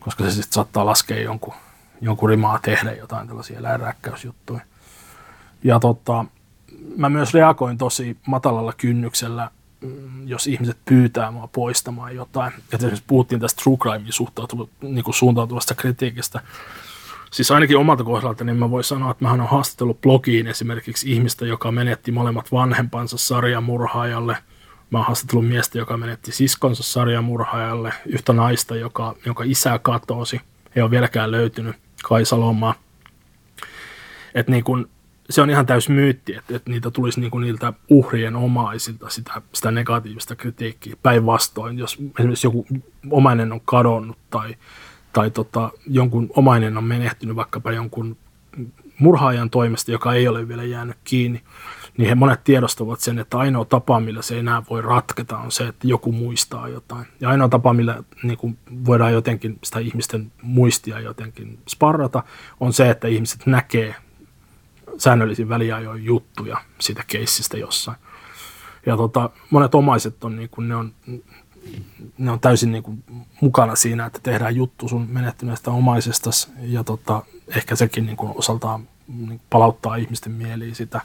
Koska 0.00 0.24
se 0.24 0.30
sitten 0.30 0.52
saattaa 0.52 0.86
laskea 0.86 1.22
jonkun, 1.22 1.54
jonkun 2.00 2.28
rimaa 2.28 2.58
tehdä 2.58 2.92
jotain 2.92 3.28
tällaisia 3.28 3.58
eläinrääkkäysjuttuja. 3.58 4.60
Ja 5.64 5.80
tota, 5.80 6.24
mä 6.96 7.08
myös 7.08 7.34
reagoin 7.34 7.78
tosi 7.78 8.16
matalalla 8.26 8.72
kynnyksellä 8.72 9.50
Mm, 9.82 10.28
jos 10.28 10.46
ihmiset 10.46 10.78
pyytää 10.84 11.30
mua 11.30 11.48
poistamaan 11.52 12.14
jotain. 12.16 12.52
Ja 12.72 12.76
esimerkiksi 12.76 13.04
puhuttiin 13.06 13.40
tästä 13.40 13.62
true 13.62 13.76
crimein 13.76 14.68
niin 14.80 15.14
suuntautuvasta 15.14 15.74
kritiikistä. 15.74 16.40
Siis 17.32 17.50
ainakin 17.50 17.76
omalta 17.76 18.04
kohdalta, 18.04 18.44
niin 18.44 18.56
mä 18.56 18.70
voin 18.70 18.84
sanoa, 18.84 19.10
että 19.10 19.24
mä 19.24 19.30
oon 19.30 19.46
haastatellut 19.46 20.00
blogiin 20.00 20.46
esimerkiksi 20.46 21.12
ihmistä, 21.12 21.46
joka 21.46 21.72
menetti 21.72 22.12
molemmat 22.12 22.52
vanhempansa 22.52 23.18
sarjamurhaajalle. 23.18 24.36
Mä 24.90 24.98
oon 24.98 25.06
haastatellut 25.06 25.48
miestä, 25.48 25.78
joka 25.78 25.96
menetti 25.96 26.32
siskonsa 26.32 26.82
sarjamurhaajalle. 26.82 27.92
Yhtä 28.06 28.32
naista, 28.32 28.76
joka, 28.76 29.14
jonka 29.26 29.44
isä 29.44 29.78
katosi. 29.78 30.40
Ei 30.76 30.82
ole 30.82 30.90
vieläkään 30.90 31.30
löytynyt 31.30 31.76
Kaisa 32.02 32.40
Lomaa. 32.40 32.74
Että 34.34 34.52
niin 34.52 34.64
kun, 34.64 34.88
se 35.30 35.42
on 35.42 35.50
ihan 35.50 35.66
täys 35.66 35.88
myytti, 35.88 36.34
että, 36.34 36.56
että 36.56 36.70
niitä 36.70 36.90
tulisi 36.90 37.20
niinku 37.20 37.38
niiltä 37.38 37.72
uhrien 37.88 38.36
omaisilta 38.36 39.10
sitä, 39.10 39.42
sitä 39.52 39.70
negatiivista 39.70 40.36
kritiikkiä. 40.36 40.96
Päinvastoin, 41.02 41.78
jos 41.78 41.98
esimerkiksi 42.18 42.46
joku 42.46 42.66
omainen 43.10 43.52
on 43.52 43.60
kadonnut 43.64 44.18
tai, 44.30 44.56
tai 45.12 45.30
tota, 45.30 45.70
jonkun 45.86 46.30
omainen 46.36 46.76
on 46.78 46.84
menehtynyt 46.84 47.36
vaikkapa 47.36 47.72
jonkun 47.72 48.16
murhaajan 48.98 49.50
toimesta, 49.50 49.92
joka 49.92 50.12
ei 50.12 50.28
ole 50.28 50.48
vielä 50.48 50.64
jäänyt 50.64 50.96
kiinni, 51.04 51.42
niin 51.96 52.08
he 52.08 52.14
monet 52.14 52.44
tiedostavat 52.44 53.00
sen, 53.00 53.18
että 53.18 53.38
ainoa 53.38 53.64
tapa, 53.64 54.00
millä 54.00 54.22
se 54.22 54.38
enää 54.38 54.62
voi 54.70 54.82
ratketa, 54.82 55.38
on 55.38 55.52
se, 55.52 55.68
että 55.68 55.86
joku 55.86 56.12
muistaa 56.12 56.68
jotain. 56.68 57.06
Ja 57.20 57.28
ainoa 57.28 57.48
tapa, 57.48 57.72
millä 57.72 58.02
niin 58.22 58.38
kuin 58.38 58.58
voidaan 58.86 59.12
jotenkin 59.12 59.58
sitä 59.64 59.78
ihmisten 59.78 60.32
muistia 60.42 61.00
jotenkin 61.00 61.58
sparrata, 61.68 62.22
on 62.60 62.72
se, 62.72 62.90
että 62.90 63.08
ihmiset 63.08 63.46
näkee 63.46 63.94
säännöllisin 64.98 65.48
väliajoin 65.48 66.04
juttuja 66.04 66.56
siitä 66.80 67.04
keissistä 67.06 67.58
jossain. 67.58 67.98
Ja 68.86 68.96
tota, 68.96 69.30
monet 69.50 69.74
omaiset 69.74 70.24
on, 70.24 70.36
niin 70.36 70.48
kuin, 70.48 70.68
ne 70.68 70.76
on, 70.76 70.92
ne 72.18 72.30
on 72.30 72.40
täysin 72.40 72.72
niin 72.72 72.82
kuin, 72.82 73.04
mukana 73.40 73.76
siinä, 73.76 74.06
että 74.06 74.20
tehdään 74.22 74.56
juttu 74.56 74.88
sun 74.88 75.06
menettyneestä 75.10 75.70
omaisesta 75.70 76.30
ja 76.60 76.84
tota, 76.84 77.22
ehkä 77.56 77.76
sekin 77.76 78.06
niin 78.06 78.16
kuin, 78.16 78.32
osaltaan 78.36 78.88
niin 79.08 79.40
palauttaa 79.50 79.96
ihmisten 79.96 80.32
mieliin 80.32 80.74
sitä. 80.74 81.00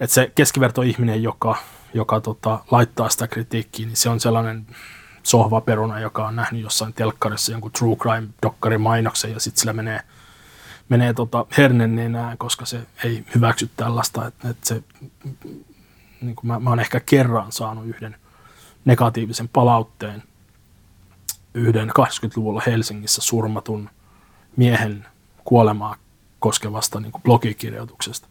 Että 0.00 0.14
se 0.14 0.32
keskivertoihminen, 0.34 1.22
joka, 1.22 1.56
joka 1.94 2.20
tota, 2.20 2.58
laittaa 2.70 3.08
sitä 3.08 3.28
kritiikkiä, 3.28 3.86
niin 3.86 3.96
se 3.96 4.08
on 4.08 4.20
sellainen 4.20 4.66
sohvaperuna, 5.22 6.00
joka 6.00 6.26
on 6.26 6.36
nähnyt 6.36 6.62
jossain 6.62 6.92
telkkarissa 6.92 7.52
jonkun 7.52 7.72
true 7.72 7.96
crime-dokkarin 7.96 8.80
mainoksen 8.80 9.32
ja 9.32 9.40
sitten 9.40 9.60
sillä 9.60 9.72
menee– 9.72 10.00
menee 10.88 11.14
tota 11.14 11.46
hernennenään, 11.58 12.38
koska 12.38 12.66
se 12.66 12.80
ei 13.04 13.24
hyväksy 13.34 13.70
tällaista. 13.76 14.26
Että, 14.26 14.48
että 14.50 14.68
se, 14.68 14.82
niin 16.20 16.36
kuin 16.36 16.46
mä, 16.46 16.58
mä 16.58 16.70
oon 16.70 16.80
ehkä 16.80 17.00
kerran 17.00 17.52
saanut 17.52 17.86
yhden 17.86 18.16
negatiivisen 18.86 19.48
palautteen 19.48 20.22
yhden 21.54 21.88
80-luvulla 21.88 22.62
Helsingissä 22.66 23.22
surmatun 23.22 23.90
miehen 24.56 25.06
kuolemaa 25.44 25.96
koskevasta 26.38 27.00
niin 27.00 27.12
kuin 27.12 27.22
blogikirjoituksesta. 27.22 28.28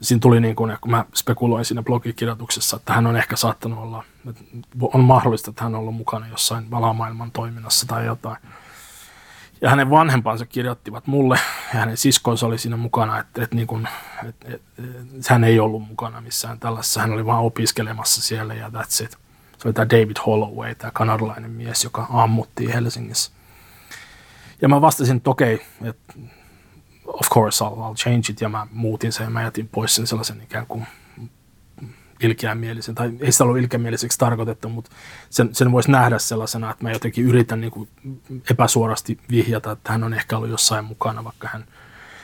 Siinä 0.00 0.20
tuli, 0.20 0.40
niin 0.40 0.56
kuin, 0.56 0.78
kun 0.80 0.90
mä 0.90 1.04
spekuloin 1.14 1.64
siinä 1.64 1.82
blogikirjoituksessa, 1.82 2.76
että 2.76 2.92
hän 2.92 3.06
on 3.06 3.16
ehkä 3.16 3.36
saattanut 3.36 3.78
olla, 3.78 4.04
että 4.28 4.44
on 4.80 5.04
mahdollista, 5.04 5.50
että 5.50 5.64
hän 5.64 5.74
on 5.74 5.80
ollut 5.80 5.94
mukana 5.94 6.28
jossain 6.28 6.70
valamaailman 6.70 7.30
toiminnassa 7.30 7.86
tai 7.86 8.06
jotain 8.06 8.36
ja 9.60 9.70
hänen 9.70 9.90
vanhempansa 9.90 10.46
kirjoittivat 10.46 11.06
mulle, 11.06 11.38
ja 11.74 11.80
hänen 11.80 11.96
siskonsa 11.96 12.46
oli 12.46 12.58
siinä 12.58 12.76
mukana, 12.76 13.18
että, 13.18 13.42
että, 13.42 13.56
niin 13.56 13.66
kuin, 13.66 13.88
että, 14.28 14.46
että, 14.48 14.82
että 15.16 15.34
hän 15.34 15.44
ei 15.44 15.60
ollut 15.60 15.88
mukana 15.88 16.20
missään 16.20 16.60
tällaisessa. 16.60 17.00
Hän 17.00 17.12
oli 17.12 17.26
vain 17.26 17.44
opiskelemassa 17.44 18.22
siellä 18.22 18.54
ja 18.54 18.68
that's 18.68 19.04
it. 19.04 19.18
Se 19.60 19.68
oli 19.68 19.72
tämä 19.72 19.90
David 19.90 20.16
Holloway, 20.26 20.74
tämä 20.74 20.90
kanadalainen 20.90 21.50
mies, 21.50 21.84
joka 21.84 22.06
ammuttiin 22.10 22.72
Helsingissä. 22.72 23.32
Ja 24.62 24.68
mä 24.68 24.80
vastasin, 24.80 25.16
että 25.16 25.30
okei, 25.30 25.54
okay, 25.54 25.88
että 25.90 26.12
of 27.06 27.28
course 27.28 27.64
I'll, 27.64 27.68
I'll 27.68 27.94
change 27.94 28.22
it, 28.30 28.40
ja 28.40 28.48
mä 28.48 28.66
muutin 28.72 29.12
sen 29.12 29.24
ja 29.24 29.30
mä 29.30 29.42
jätin 29.42 29.68
pois 29.68 29.96
sen 29.96 30.06
sellaisen 30.06 30.42
ikään 30.42 30.66
kuin 30.66 30.86
ilkeämielisen, 32.20 32.94
tai 32.94 33.12
ei 33.20 33.32
sitä 33.32 33.44
ollut 33.44 33.58
ilkeämieliseksi 33.58 34.18
tarkoitettu, 34.18 34.68
mutta 34.68 34.90
sen, 35.30 35.54
sen 35.54 35.72
voisi 35.72 35.90
nähdä 35.90 36.18
sellaisena, 36.18 36.70
että 36.70 36.84
mä 36.84 36.90
jotenkin 36.90 37.24
yritän 37.24 37.60
niin 37.60 37.70
kuin 37.70 37.88
epäsuorasti 38.50 39.18
vihjata, 39.30 39.72
että 39.72 39.92
hän 39.92 40.04
on 40.04 40.14
ehkä 40.14 40.36
ollut 40.36 40.50
jossain 40.50 40.84
mukana, 40.84 41.24
vaikka 41.24 41.48
hän, 41.52 41.64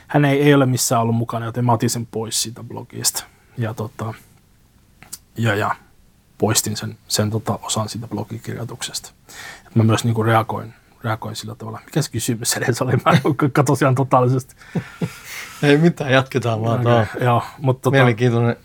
hän 0.06 0.24
ei, 0.24 0.42
ei 0.42 0.54
ole 0.54 0.66
missään 0.66 1.02
ollut 1.02 1.16
mukana, 1.16 1.46
joten 1.46 1.64
mä 1.64 1.72
otin 1.72 1.90
sen 1.90 2.06
pois 2.06 2.42
siitä 2.42 2.64
blogista. 2.64 3.24
Ja, 3.58 3.74
tota, 3.74 4.14
ja, 5.36 5.54
ja 5.54 5.74
poistin 6.38 6.76
sen, 6.76 6.96
sen 7.08 7.30
tota, 7.30 7.58
osan 7.62 7.88
siitä 7.88 8.08
blogikirjoituksesta. 8.08 9.10
Et 9.66 9.74
mä 9.74 9.82
myös 9.82 10.04
niin 10.04 10.14
kuin 10.14 10.26
reagoin, 10.26 10.74
reagoin 11.04 11.36
sillä 11.36 11.54
tavalla. 11.54 11.80
Mikä 11.84 12.02
se 12.02 12.10
kysymys 12.10 12.56
edes 12.56 12.82
oli? 12.82 12.92
Mä 12.92 13.12
katsoin 13.52 13.78
ihan 13.82 13.94
totaalisesti. 13.94 14.54
Ei 15.62 15.78
mitään, 15.78 16.12
jatketaan 16.12 16.62
vaan. 16.62 16.80
Okay, 16.80 17.06
joo, 17.20 17.42
mutta 17.58 17.82
tota, 17.82 17.96
Mielenkiintoinen 17.96 18.56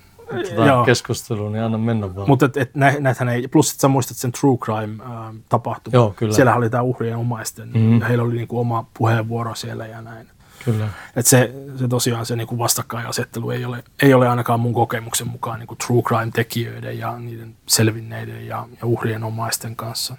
tota 0.56 0.84
keskusteluun, 0.86 1.52
niin 1.52 1.64
anna 1.64 1.78
mennä 1.78 2.16
vaan. 2.16 2.30
Mutta 2.30 2.46
et, 2.46 2.58
et 2.58 2.76
näitähän 2.76 3.30
ei, 3.30 3.48
plus 3.48 3.72
että 3.72 3.82
sä 3.82 3.88
muistat 3.88 4.18
sen 4.18 4.32
true 4.32 4.58
crime 4.58 5.04
äh, 5.04 5.62
Joo, 5.94 6.14
kyllä. 6.16 6.34
Siellä 6.34 6.56
oli 6.56 6.70
tämä 6.70 6.84
uhrien 6.84 7.18
omaisten, 7.18 7.68
mm-hmm. 7.68 8.00
ja 8.00 8.08
heillä 8.08 8.24
oli 8.24 8.36
niinku 8.36 8.60
oma 8.60 8.86
puheenvuoro 8.94 9.56
siellä 9.56 9.88
ja 9.88 10.02
näin. 10.02 10.28
Kyllä. 10.66 10.88
Et 11.16 11.26
se, 11.26 11.54
se 11.76 11.88
tosiaan 11.88 12.26
se 12.26 12.36
niinku 12.36 12.58
vastakkainasettelu 12.58 13.52
ei 13.52 13.66
ole, 13.66 13.84
ei 14.02 14.14
ole 14.14 14.30
ainakaan 14.30 14.60
mun 14.60 14.74
kokemuksen 14.74 15.28
mukaan 15.28 15.60
niinku 15.60 15.76
true 15.76 16.02
crime-tekijöiden 16.02 16.98
ja 16.98 17.18
niiden 17.20 17.56
selvinneiden 17.68 18.48
ja, 18.48 18.68
ja 18.72 18.88
uhrien 18.88 19.24
omaisten 19.24 19.76
kanssa. 19.76 20.18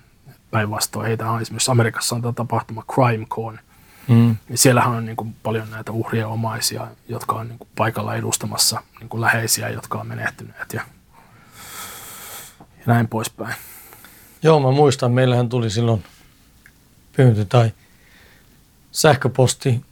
Päinvastoin 0.50 1.06
heitä 1.06 1.30
on 1.30 1.42
esimerkiksi 1.42 1.70
Amerikassa 1.70 2.14
on 2.14 2.22
tämä 2.22 2.32
tapahtuma 2.32 2.84
CrimeCon. 2.92 3.58
Mm. 4.08 4.36
Ja 4.48 4.58
siellähän 4.58 4.92
on 4.92 5.06
niinku 5.06 5.26
paljon 5.42 5.70
näitä 5.70 5.92
uhrien 5.92 6.26
omaisia, 6.26 6.86
jotka 7.08 7.36
on 7.36 7.48
niinku 7.48 7.68
paikalla 7.76 8.14
edustamassa 8.14 8.82
niinku 9.00 9.20
läheisiä, 9.20 9.68
jotka 9.68 9.98
on 9.98 10.06
menehtyneet 10.06 10.72
ja, 10.72 10.82
ja 12.60 12.84
näin 12.86 13.08
poispäin. 13.08 13.54
Joo, 14.42 14.60
mä 14.60 14.70
muistan, 14.70 15.12
meillähän 15.12 15.48
tuli 15.48 15.70
silloin 15.70 16.04
pyyntö 17.16 17.44
tai 17.44 17.72
sähköposti. 18.92 19.84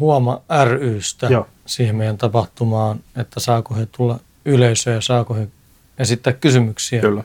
Huoma 0.00 0.40
rystä 0.64 1.26
Joo. 1.26 1.46
siihen 1.66 1.96
meidän 1.96 2.18
tapahtumaan, 2.18 3.00
että 3.16 3.40
saako 3.40 3.74
he 3.74 3.86
tulla 3.86 4.20
yleisöön 4.44 4.94
ja 4.94 5.00
saako 5.00 5.34
he 5.34 5.48
esittää 5.98 6.32
kysymyksiä. 6.32 7.00
Kyllä. 7.00 7.24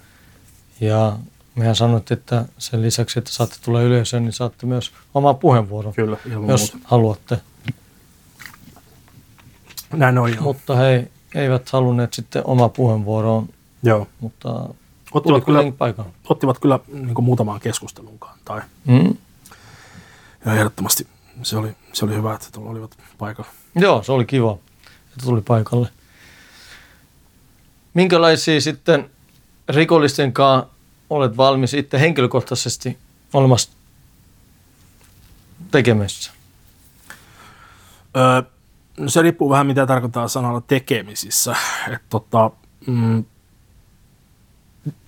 Ja 0.81 1.17
mehän 1.55 1.75
sanottiin, 1.75 2.17
että 2.17 2.45
sen 2.57 2.81
lisäksi, 2.81 3.19
että 3.19 3.31
saatte 3.31 3.55
tulla 3.61 3.81
yleisöön, 3.81 4.23
niin 4.23 4.33
saatte 4.33 4.65
myös 4.65 4.91
oma 5.13 5.33
puheenvuoron, 5.33 5.93
Kyllä, 5.93 6.17
jos 6.47 6.73
muuta. 6.73 6.87
haluatte. 6.89 7.37
Näin 9.93 10.17
on 10.17 10.35
jo. 10.35 10.41
Mutta 10.41 10.75
he 10.75 11.07
eivät 11.35 11.69
halunneet 11.69 12.13
sitten 12.13 12.41
oma 12.45 12.69
puheenvuoroon. 12.69 13.49
Joo. 13.83 14.07
Mutta 14.19 14.69
ottivat 15.11 15.45
kyllä, 15.45 15.71
paikalla. 15.77 16.11
ottivat 16.29 16.59
kyllä 16.59 16.79
niin 16.93 17.23
muutamaan 17.23 17.59
keskusteluun 17.59 18.19
kantaa. 18.19 18.61
Mm. 18.85 19.17
Ja 20.45 20.53
ehdottomasti 20.53 21.07
se 21.43 21.57
oli, 21.57 21.75
se 21.93 22.05
oli 22.05 22.15
hyvä, 22.15 22.33
että 22.33 22.47
tuolla 22.51 22.71
olivat 22.71 22.97
paikalla. 23.17 23.51
Joo, 23.75 24.03
se 24.03 24.11
oli 24.11 24.25
kiva, 24.25 24.57
että 24.85 25.25
tuli 25.25 25.41
paikalle. 25.41 25.89
Minkälaisia 27.93 28.61
sitten 28.61 29.09
rikollisten 29.69 30.33
kanssa 30.33 30.69
olet 31.09 31.37
valmis 31.37 31.73
itse 31.73 31.99
henkilökohtaisesti 31.99 32.97
olemassa 33.33 33.71
tekemässä? 35.71 36.31
Öö, 38.17 38.41
no 38.97 39.09
se 39.09 39.21
riippuu 39.21 39.49
vähän 39.49 39.67
mitä 39.67 39.85
tarkoittaa 39.85 40.27
sanalla 40.27 40.61
tekemisissä. 40.61 41.55
Et 41.91 42.01
tota, 42.09 42.51
mm, 42.87 43.25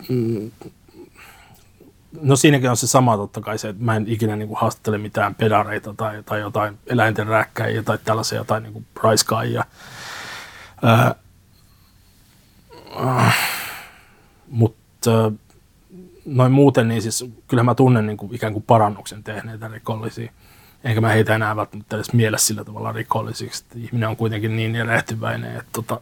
mm, 0.09 0.51
no 2.21 2.35
siinäkin 2.35 2.69
on 2.69 2.77
se 2.77 2.87
sama 2.87 3.17
totta 3.17 3.41
kai 3.41 3.57
se, 3.57 3.69
että 3.69 3.83
mä 3.83 3.95
en 3.95 4.07
ikinä 4.07 4.35
niin 4.35 4.47
kuin 4.47 4.59
haastattele 4.59 4.97
mitään 4.97 5.35
pedareita 5.35 5.93
tai, 5.93 6.23
tai 6.23 6.39
jotain 6.39 6.79
eläinten 6.87 7.27
räkkäjiä 7.27 7.83
tai 7.83 7.97
tällaisia 7.97 8.37
jotain 8.37 8.63
niin 8.63 8.73
kuin 8.73 8.85
raiskaajia. 9.03 9.63
Öö, 10.83 11.11
äh, 13.07 13.37
mutta 14.49 15.31
noin 16.25 16.51
muuten, 16.51 16.87
niin 16.87 17.01
siis 17.01 17.25
kyllä 17.47 17.63
mä 17.63 17.75
tunnen 17.75 18.05
niin 18.05 18.17
kuin 18.17 18.35
ikään 18.35 18.53
kuin 18.53 18.63
parannuksen 18.67 19.23
tehneitä 19.23 19.67
rikollisia. 19.67 20.31
Enkä 20.83 21.01
mä 21.01 21.09
heitä 21.09 21.35
enää 21.35 21.55
välttämättä 21.55 21.95
edes 21.95 22.13
mielessä 22.13 22.47
sillä 22.47 22.63
tavalla 22.63 22.91
rikollisiksi. 22.91 23.65
Ihminen 23.75 24.09
on 24.09 24.17
kuitenkin 24.17 24.55
niin 24.55 24.75
erehtyväinen, 24.75 25.55
että 25.55 25.69
tota, 25.71 26.01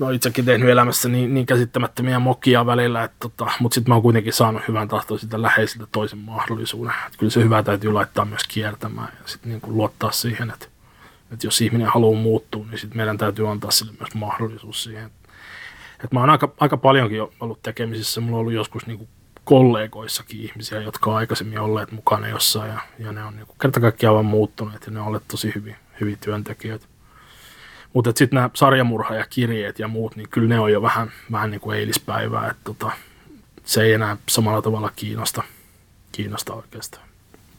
oon 0.00 0.14
itsekin 0.14 0.44
tehnyt 0.44 0.68
elämässä 0.68 1.08
niin, 1.08 1.34
niin 1.34 1.46
käsittämättömiä 1.46 2.18
mokia 2.18 2.66
välillä, 2.66 3.04
että 3.04 3.16
tota, 3.20 3.52
mutta 3.60 3.74
sitten 3.74 3.90
mä 3.90 3.94
oon 3.94 4.02
kuitenkin 4.02 4.32
saanut 4.32 4.62
hyvän 4.68 4.88
tahtoisilta 4.88 5.42
läheisiltä 5.42 5.86
toisen 5.92 6.18
mahdollisuuden. 6.18 6.94
Että 7.06 7.18
kyllä 7.18 7.30
se 7.30 7.44
hyvä 7.44 7.62
täytyy 7.62 7.92
laittaa 7.92 8.24
myös 8.24 8.42
kiertämään 8.48 9.08
ja 9.22 9.28
sitten 9.28 9.50
niin 9.50 9.60
luottaa 9.66 10.10
siihen, 10.10 10.50
että, 10.50 10.66
että 11.32 11.46
jos 11.46 11.60
ihminen 11.60 11.86
haluaa 11.86 12.20
muuttua, 12.20 12.66
niin 12.70 12.78
sitten 12.78 12.96
meidän 12.96 13.18
täytyy 13.18 13.50
antaa 13.50 13.70
sille 13.70 13.92
myös 14.00 14.14
mahdollisuus 14.14 14.84
siihen. 14.84 15.10
Et 16.04 16.12
mä 16.12 16.20
oon 16.20 16.30
aika, 16.30 16.52
aika 16.60 16.76
paljonkin 16.76 17.22
ollut 17.40 17.62
tekemisissä. 17.62 18.20
Mulla 18.20 18.36
on 18.36 18.40
ollut 18.40 18.52
joskus 18.52 18.86
niin 18.86 19.08
kollegoissakin 19.44 20.40
ihmisiä, 20.40 20.80
jotka 20.80 21.10
on 21.10 21.16
aikaisemmin 21.16 21.60
olleet 21.60 21.92
mukana 21.92 22.28
jossain 22.28 22.70
ja, 22.70 22.80
ja 22.98 23.12
ne 23.12 23.24
on 23.24 23.36
niin 23.36 23.46
kerta 23.62 23.80
kaikkiaan 23.80 24.14
vaan 24.14 24.26
muuttuneet 24.26 24.86
ja 24.86 24.92
ne 24.92 25.00
on 25.00 25.06
olleet 25.06 25.28
tosi 25.28 25.52
hyviä, 25.54 25.76
hyviä 26.00 26.16
työntekijöitä. 26.20 26.86
Mutta 27.92 28.12
sitten 28.14 28.36
nämä 28.36 28.50
sarjamurhaajakirjeet 28.54 29.78
ja 29.78 29.88
muut, 29.88 30.16
niin 30.16 30.28
kyllä 30.28 30.48
ne 30.48 30.60
on 30.60 30.72
jo 30.72 30.82
vähän, 30.82 31.12
vähän 31.32 31.50
niin 31.50 31.60
kuin 31.60 31.78
eilispäivää, 31.78 32.50
että 32.50 32.62
tota, 32.64 32.90
se 33.64 33.82
ei 33.82 33.92
enää 33.92 34.16
samalla 34.28 34.62
tavalla 34.62 34.90
kiinnosta, 34.96 35.42
kiinnosta 36.12 36.54
oikeastaan. 36.54 37.08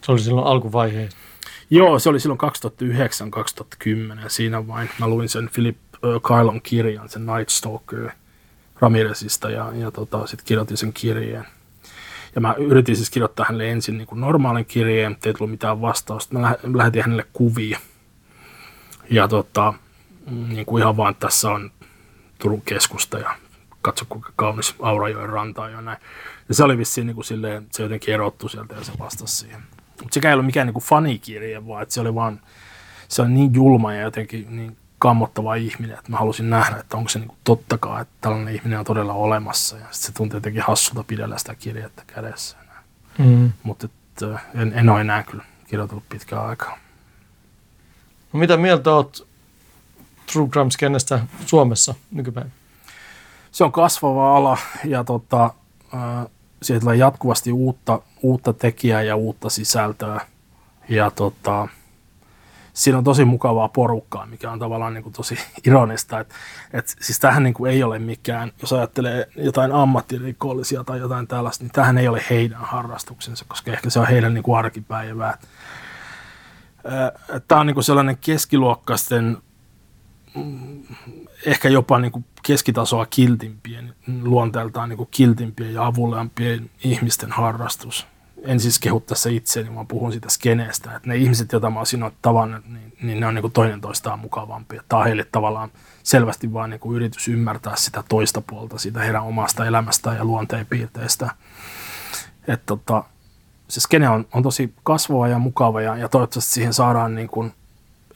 Se 0.01 0.11
oli 0.11 0.19
silloin 0.19 0.47
alkuvaiheessa? 0.47 1.17
Joo, 1.69 1.99
se 1.99 2.09
oli 2.09 2.19
silloin 2.19 2.39
2009-2010 4.25 4.29
siinä 4.29 4.67
vain 4.67 4.89
mä 4.99 5.07
luin 5.07 5.29
sen 5.29 5.49
Philip 5.53 5.77
Kailon 6.21 6.61
kirjan, 6.61 7.09
sen 7.09 7.25
Night 7.25 7.49
Stalker 7.49 8.09
Ramirezista 8.79 9.49
ja, 9.49 9.71
ja 9.75 9.91
tota, 9.91 10.27
sitten 10.27 10.45
kirjoitin 10.45 10.77
sen 10.77 10.93
kirjeen. 10.93 11.45
Ja 12.35 12.41
mä 12.41 12.53
yritin 12.57 12.95
siis 12.95 13.09
kirjoittaa 13.09 13.45
hänelle 13.49 13.71
ensin 13.71 13.97
niin 13.97 14.07
kuin 14.07 14.21
normaalin 14.21 14.65
kirjeen, 14.65 15.11
mutta 15.11 15.29
ei 15.29 15.33
tullut 15.33 15.51
mitään 15.51 15.81
vastausta. 15.81 16.39
Mä 16.39 16.55
lähetin 16.73 17.01
hänelle 17.01 17.25
kuvia. 17.33 17.79
Ja 19.09 19.27
tota, 19.27 19.73
niin 20.27 20.65
kuin 20.65 20.81
ihan 20.81 20.97
vaan 20.97 21.15
tässä 21.15 21.51
on 21.51 21.71
Turun 22.39 22.61
keskusta 22.61 23.19
ja 23.19 23.35
katso 23.81 24.05
kuinka 24.09 24.29
kaunis 24.35 24.75
Aurajoen 24.79 25.29
ranta 25.29 25.69
ja 25.69 25.81
näin. 25.81 25.97
Ja 26.49 26.55
se 26.55 26.63
oli 26.63 26.77
vissiin 26.77 27.07
niin 27.07 27.15
kuin 27.15 27.25
silleen, 27.25 27.67
se 27.71 27.83
jotenkin 27.83 28.13
erottu 28.13 28.49
sieltä 28.49 28.75
ja 28.75 28.83
se 28.83 28.91
vastasi 28.99 29.35
siihen. 29.35 29.61
Mutta 30.01 30.13
sekä 30.13 30.29
ei 30.29 30.33
ollut 30.33 30.45
mikään 30.45 30.67
niin 30.67 30.73
kuin 30.73 30.83
fanikirje, 30.83 31.67
vaan 31.67 31.83
että 31.83 31.93
se 31.93 32.01
oli 32.01 32.15
vaan, 32.15 32.41
se 33.07 33.21
oli 33.21 33.29
niin 33.29 33.53
julma 33.53 33.93
ja 33.93 34.01
jotenkin 34.01 34.45
niin 34.49 34.77
kammottava 34.99 35.55
ihminen, 35.55 35.97
että 35.97 36.11
mä 36.11 36.17
halusin 36.17 36.49
nähdä, 36.49 36.77
että 36.77 36.97
onko 36.97 37.09
se 37.09 37.19
niin 37.19 37.27
kuin 37.27 37.37
tottakaan, 37.43 38.01
että 38.01 38.13
tällainen 38.21 38.55
ihminen 38.55 38.79
on 38.79 38.85
todella 38.85 39.13
olemassa. 39.13 39.77
Ja 39.77 39.85
se 39.91 40.13
tuntui 40.13 40.37
jotenkin 40.37 40.61
hassulta 40.61 41.03
pidellä 41.03 41.37
sitä 41.37 41.55
kirjettä 41.55 42.03
kädessä. 42.07 42.57
Mm. 43.17 43.51
Mutta 43.63 43.87
en, 44.55 44.73
en 44.75 44.89
ole 44.89 45.01
enää 45.01 45.23
kyllä 45.23 45.43
kirjoitellut 45.67 46.09
pitkään 46.09 46.45
aikaa. 46.45 46.77
No 48.33 48.39
mitä 48.39 48.57
mieltä 48.57 48.93
olet 48.93 49.27
True 50.33 50.47
Crime-skennestä 50.49 51.19
Suomessa 51.45 51.95
nykypäivänä? 52.11 52.53
Se 53.51 53.63
on 53.63 53.71
kasvava 53.71 54.37
ala 54.37 54.57
ja 54.85 55.03
tota, 55.03 55.43
äh, 55.93 56.25
siitä 56.61 56.79
tulee 56.79 56.95
jatkuvasti 56.95 57.51
uutta, 57.51 57.99
uutta 58.21 58.53
tekijää 58.53 59.01
ja 59.01 59.15
uutta 59.15 59.49
sisältöä. 59.49 60.21
Ja 60.89 61.11
tota, 61.11 61.67
siinä 62.73 62.97
on 62.97 63.03
tosi 63.03 63.25
mukavaa 63.25 63.67
porukkaa, 63.67 64.25
mikä 64.25 64.51
on 64.51 64.59
tavallaan 64.59 64.93
niin 64.93 65.03
kuin 65.03 65.13
tosi 65.13 65.37
ironista. 65.67 66.19
Et, 66.19 66.29
et, 66.73 66.95
siis 67.01 67.19
tähän 67.19 67.43
niin 67.43 67.53
kuin 67.53 67.71
ei 67.71 67.83
ole 67.83 67.99
mikään, 67.99 68.51
jos 68.61 68.73
ajattelee 68.73 69.27
jotain 69.35 69.71
ammattirikollisia 69.71 70.83
tai 70.83 70.99
jotain 70.99 71.27
tällaista, 71.27 71.63
niin 71.63 71.71
tähän 71.71 71.97
ei 71.97 72.07
ole 72.07 72.21
heidän 72.29 72.61
harrastuksensa, 72.61 73.45
koska 73.47 73.71
ehkä 73.71 73.89
se 73.89 73.99
on 73.99 74.07
heidän 74.07 74.33
niin 74.33 74.43
kuin 74.43 74.59
arkipäivää. 74.59 75.37
Tämä 77.47 77.61
on 77.61 77.67
niin 77.67 77.73
kuin 77.73 77.83
sellainen 77.83 78.17
keskiluokkaisten 78.17 79.37
ehkä 81.45 81.69
jopa 81.69 81.99
niin 81.99 82.11
kuin 82.11 82.25
keskitasoa 82.43 83.05
kiltimpien, 83.05 83.95
luonteeltaan 84.21 84.89
niin 84.89 84.97
kuin 84.97 85.09
kiltimpien 85.11 85.73
ja 85.73 85.85
avullampien 85.85 86.69
ihmisten 86.83 87.31
harrastus. 87.31 88.07
En 88.43 88.59
siis 88.59 88.79
kehu 88.79 88.99
tässä 88.99 89.29
itseäni, 89.29 89.75
vaan 89.75 89.87
puhun 89.87 90.11
siitä 90.11 90.29
skeneestä. 90.29 90.95
Että 90.95 91.09
ne 91.09 91.15
ihmiset, 91.15 91.51
joita 91.51 91.69
mä 91.69 91.79
oon 91.79 92.11
tavannut, 92.21 92.65
niin, 92.67 92.93
niin 93.01 93.19
ne 93.19 93.27
on 93.27 93.35
niin 93.35 93.41
kuin 93.41 93.53
toinen 93.53 93.81
toistaan 93.81 94.19
mukavampia. 94.19 94.83
Tämä 94.89 94.99
on 94.99 95.05
heille 95.05 95.25
tavallaan 95.31 95.71
selvästi 96.03 96.53
vain 96.53 96.69
niin 96.69 96.79
kuin 96.79 96.95
yritys 96.95 97.27
ymmärtää 97.27 97.75
sitä 97.75 98.03
toista 98.09 98.41
puolta, 98.41 98.77
sitä 98.77 98.99
heidän 98.99 99.23
omasta 99.23 99.65
elämästään 99.65 100.17
ja 100.17 100.25
luonteenpiirteistä. 100.25 101.29
Että 102.47 102.65
tota, 102.65 103.03
se 103.67 103.79
skene 103.79 104.09
on, 104.09 104.27
on 104.33 104.43
tosi 104.43 104.73
kasvava 104.83 105.27
ja 105.27 105.39
mukava 105.39 105.81
ja, 105.81 105.97
ja 105.97 106.09
toivottavasti 106.09 106.51
siihen 106.51 106.73
saadaan 106.73 107.15
niin 107.15 107.27
kuin 107.27 107.53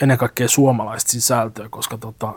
ennen 0.01 0.17
kaikkea 0.17 0.47
suomalaista 0.47 1.12
sisältöä, 1.12 1.67
koska 1.69 1.97
tota, 1.97 2.33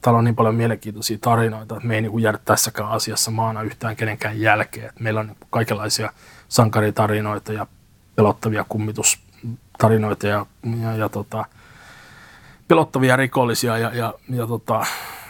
täällä 0.00 0.18
on 0.18 0.24
niin 0.24 0.36
paljon 0.36 0.54
mielenkiintoisia 0.54 1.18
tarinoita, 1.20 1.76
että 1.76 1.88
me 1.88 1.94
ei 1.94 2.00
niin 2.00 2.22
jäädä 2.22 2.38
tässäkään 2.44 2.90
asiassa 2.90 3.30
maana 3.30 3.62
yhtään 3.62 3.96
kenenkään 3.96 4.40
jälkeen. 4.40 4.88
Että 4.88 5.02
meillä 5.02 5.20
on 5.20 5.26
niin 5.26 5.36
kaikenlaisia 5.50 6.12
sankaritarinoita 6.48 7.52
ja 7.52 7.66
pelottavia 8.16 8.64
kummitustarinoita 8.68 10.26
ja, 10.26 10.46
ja, 10.82 10.96
ja 10.96 11.08
tota, 11.08 11.44
pelottavia 12.68 13.16
rikollisia 13.16 13.78
ja, 13.78 13.94
ja, 13.94 14.14
ja 14.28 14.46
tota, 14.46 14.86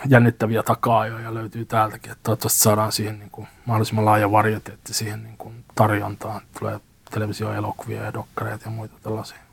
jännittäviä 0.08 0.62
takaajoja 0.62 1.34
löytyy 1.34 1.64
täältäkin. 1.64 2.12
Että 2.12 2.22
toivottavasti 2.22 2.58
saadaan 2.58 2.92
siihen 2.92 3.18
niin 3.18 3.30
kuin, 3.30 3.48
mahdollisimman 3.66 4.04
laaja 4.04 4.32
varieteetti 4.32 4.94
siihen 4.94 5.22
niin 5.22 5.36
kuin, 5.38 5.64
tarjontaan. 5.74 6.40
Tulee 6.58 6.80
televisioelokuvia 7.10 8.04
ja 8.04 8.12
dokkareita 8.12 8.64
ja 8.64 8.70
muita 8.70 8.94
tällaisia. 9.02 9.47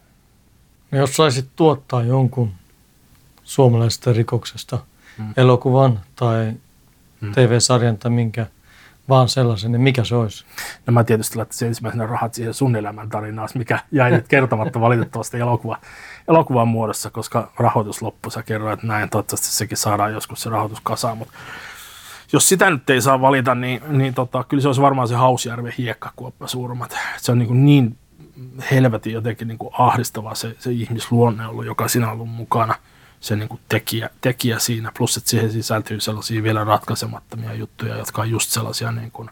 No 0.95 1.01
jos 1.01 1.15
saisit 1.15 1.49
tuottaa 1.55 2.03
jonkun 2.03 2.51
suomalaisesta 3.43 4.13
rikoksesta 4.13 4.79
mm. 5.17 5.33
elokuvan 5.37 5.99
tai 6.15 6.53
mm. 7.21 7.31
TV-sarjan 7.31 7.97
tai 7.97 8.11
minkä 8.11 8.45
vaan 9.09 9.29
sellaisen, 9.29 9.71
niin 9.71 9.81
mikä 9.81 10.03
se 10.03 10.15
olisi? 10.15 10.45
No 10.85 10.93
mä 10.93 11.03
tietysti 11.03 11.35
laittaisin 11.35 11.67
ensimmäisenä 11.67 12.07
rahat 12.07 12.33
siihen 12.33 12.53
sun 12.53 12.75
elämän 12.75 13.09
tarinaan, 13.09 13.49
mikä 13.55 13.79
jäi 13.91 14.11
nyt 14.11 14.27
kertomatta 14.27 14.81
valitettavasti 14.81 15.39
elokuva, 15.39 15.77
elokuvan 16.27 16.67
muodossa, 16.67 17.09
koska 17.09 17.51
rahoitus 17.59 18.01
loppui. 18.01 18.31
Sä 18.31 18.43
kerroit 18.43 18.83
näin, 18.83 19.09
toivottavasti 19.09 19.47
sekin 19.47 19.77
saadaan 19.77 20.13
joskus 20.13 20.41
se 20.41 20.49
rahoitus 20.49 20.81
kasaan, 20.83 21.17
mutta 21.17 21.33
jos 22.33 22.49
sitä 22.49 22.69
nyt 22.69 22.89
ei 22.89 23.01
saa 23.01 23.21
valita, 23.21 23.55
niin, 23.55 23.81
niin 23.87 24.13
tota, 24.13 24.43
kyllä 24.43 24.61
se 24.61 24.67
olisi 24.67 24.81
varmaan 24.81 25.07
se 25.07 25.15
Hausjärven 25.15 25.73
hiekkakuoppasurmat. 25.77 26.97
Se 27.17 27.31
on 27.31 27.39
niin, 27.39 27.47
kuin 27.47 27.65
niin 27.65 27.97
helvetin 28.71 29.13
jotenkin 29.13 29.47
niin 29.47 29.57
kuin 29.57 29.73
ahdistava 29.77 30.35
se, 30.35 30.55
se 30.59 30.71
ihmisluonne 30.71 31.47
ollut, 31.47 31.65
joka 31.65 31.87
sinä 31.87 32.11
ollut 32.11 32.29
mukana, 32.29 32.75
se 33.19 33.35
niin 33.35 33.49
kuin 33.49 33.61
tekijä, 33.69 34.09
tekijä 34.21 34.59
siinä. 34.59 34.91
Plus, 34.97 35.17
että 35.17 35.29
siihen 35.29 35.51
sisältyy 35.51 35.99
sellaisia 35.99 36.43
vielä 36.43 36.63
ratkaisemattomia 36.63 37.53
juttuja, 37.53 37.97
jotka 37.97 38.21
on 38.21 38.29
just 38.29 38.49
sellaisia, 38.49 38.91
niin 38.91 39.11
kuin, 39.11 39.29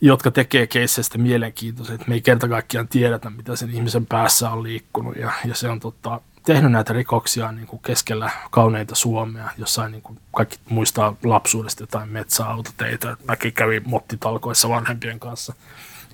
jotka 0.00 0.30
tekee 0.30 0.66
keisseistä 0.66 1.18
mielenkiintoisia. 1.18 1.94
Että 1.94 2.08
me 2.08 2.14
ei 2.14 2.20
kerta 2.20 2.48
kaikkiaan 2.48 2.88
tiedetä, 2.88 3.30
mitä 3.30 3.56
sen 3.56 3.70
ihmisen 3.70 4.06
päässä 4.06 4.50
on 4.50 4.62
liikkunut. 4.62 5.16
Ja, 5.16 5.32
ja 5.44 5.54
se 5.54 5.68
on 5.68 5.80
tota, 5.80 6.20
tehnyt 6.46 6.72
näitä 6.72 6.92
rikoksia 6.92 7.52
niin 7.52 7.66
kuin 7.66 7.82
keskellä 7.82 8.30
kauneita 8.50 8.94
Suomea, 8.94 9.50
jossain 9.58 9.92
niin 9.92 10.02
kuin 10.02 10.18
kaikki 10.34 10.58
muistaa 10.68 11.16
lapsuudesta 11.24 11.82
jotain 11.82 12.08
metsäautoteitä. 12.08 13.16
Mäkin 13.24 13.52
kävin 13.52 13.82
mottitalkoissa 13.86 14.68
vanhempien 14.68 15.20
kanssa. 15.20 15.54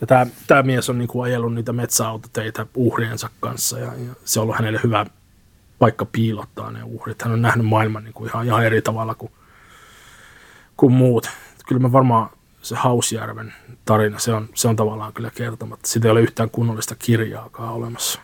Ja 0.00 0.06
tämä, 0.06 0.26
tämä 0.46 0.62
mies 0.62 0.90
on 0.90 0.98
niin 0.98 1.08
kuin 1.08 1.24
ajellut 1.24 1.54
niitä 1.54 1.72
metsäautoteitä 1.72 2.66
uhriensa 2.74 3.30
kanssa 3.40 3.78
ja, 3.78 3.86
ja 3.86 4.14
se 4.24 4.40
on 4.40 4.42
ollut 4.42 4.56
hänelle 4.56 4.80
hyvä 4.84 5.06
paikka 5.78 6.04
piilottaa 6.04 6.70
ne 6.70 6.82
uhrit. 6.82 7.22
Hän 7.22 7.32
on 7.32 7.42
nähnyt 7.42 7.66
maailman 7.66 8.04
niin 8.04 8.14
kuin 8.14 8.28
ihan, 8.28 8.46
ihan 8.46 8.64
eri 8.64 8.82
tavalla 8.82 9.14
kuin, 9.14 9.32
kuin 10.76 10.92
muut. 10.92 11.30
Kyllä 11.66 11.80
mä 11.80 11.92
varmaan 11.92 12.30
se 12.62 12.74
Hausjärven 12.74 13.54
tarina, 13.84 14.18
se 14.18 14.32
on, 14.32 14.48
se 14.54 14.68
on 14.68 14.76
tavallaan 14.76 15.12
kyllä 15.12 15.30
kertomatta. 15.34 15.88
Siitä 15.88 16.08
ei 16.08 16.12
ole 16.12 16.20
yhtään 16.20 16.50
kunnollista 16.50 16.94
kirjaakaan 16.94 17.72
olemassa 17.72 18.20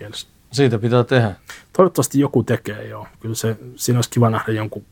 mielessä. 0.00 0.28
Siitä 0.52 0.78
pitää 0.78 1.04
tehdä. 1.04 1.34
Toivottavasti 1.72 2.20
joku 2.20 2.42
tekee, 2.42 2.88
joo. 2.88 3.06
Kyllä 3.20 3.34
se, 3.34 3.56
siinä 3.76 3.98
olisi 3.98 4.10
kiva 4.10 4.30
nähdä 4.30 4.52
jonkun 4.52 4.84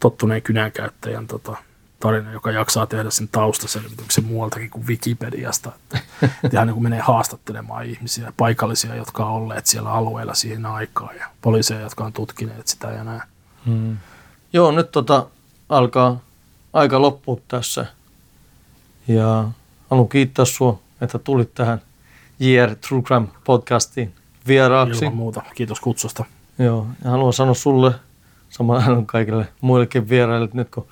tottuneen 0.00 0.42
kynänkäyttäjän 0.42 1.26
tota, 1.26 1.56
tarina, 2.02 2.32
joka 2.32 2.50
jaksaa 2.50 2.86
tehdä 2.86 3.10
sen 3.10 3.28
taustaselvityksen 3.28 4.24
muualtakin 4.24 4.70
kuin 4.70 4.86
Wikipediasta. 4.86 5.72
Että, 5.74 5.98
hän 6.58 6.68
niin 6.68 6.82
menee 6.82 7.00
haastattelemaan 7.00 7.86
ihmisiä, 7.86 8.32
paikallisia, 8.36 8.94
jotka 8.94 9.26
on 9.26 9.32
olleet 9.32 9.66
siellä 9.66 9.92
alueella 9.92 10.34
siihen 10.34 10.66
aikaan 10.66 11.16
ja 11.16 11.26
poliiseja, 11.42 11.80
jotka 11.80 12.04
on 12.04 12.12
tutkineet 12.12 12.68
sitä 12.68 12.88
ja 12.88 13.04
näin. 13.04 13.22
Hmm. 13.66 13.96
Joo, 14.52 14.70
nyt 14.70 14.92
tota, 14.92 15.26
alkaa 15.68 16.20
aika 16.72 17.02
loppua 17.02 17.36
tässä. 17.48 17.86
Ja 19.08 19.48
haluan 19.90 20.08
kiittää 20.08 20.44
sinua, 20.44 20.78
että 21.00 21.18
tulit 21.18 21.54
tähän 21.54 21.82
JR 22.40 22.74
True 22.88 23.02
Crime 23.02 23.28
podcastiin 23.44 24.14
vieraaksi. 24.46 25.04
Ilman 25.04 25.16
muuta. 25.16 25.42
Kiitos 25.54 25.80
kutsusta. 25.80 26.24
Joo, 26.58 26.86
ja 27.04 27.10
haluan 27.10 27.32
sanoa 27.32 27.54
sulle, 27.54 27.92
samoin 28.50 29.06
kaikille 29.06 29.48
muillekin 29.60 30.08
vieraille, 30.08 30.44
että 30.44 30.56
nyt 30.56 30.68
kun 30.70 30.86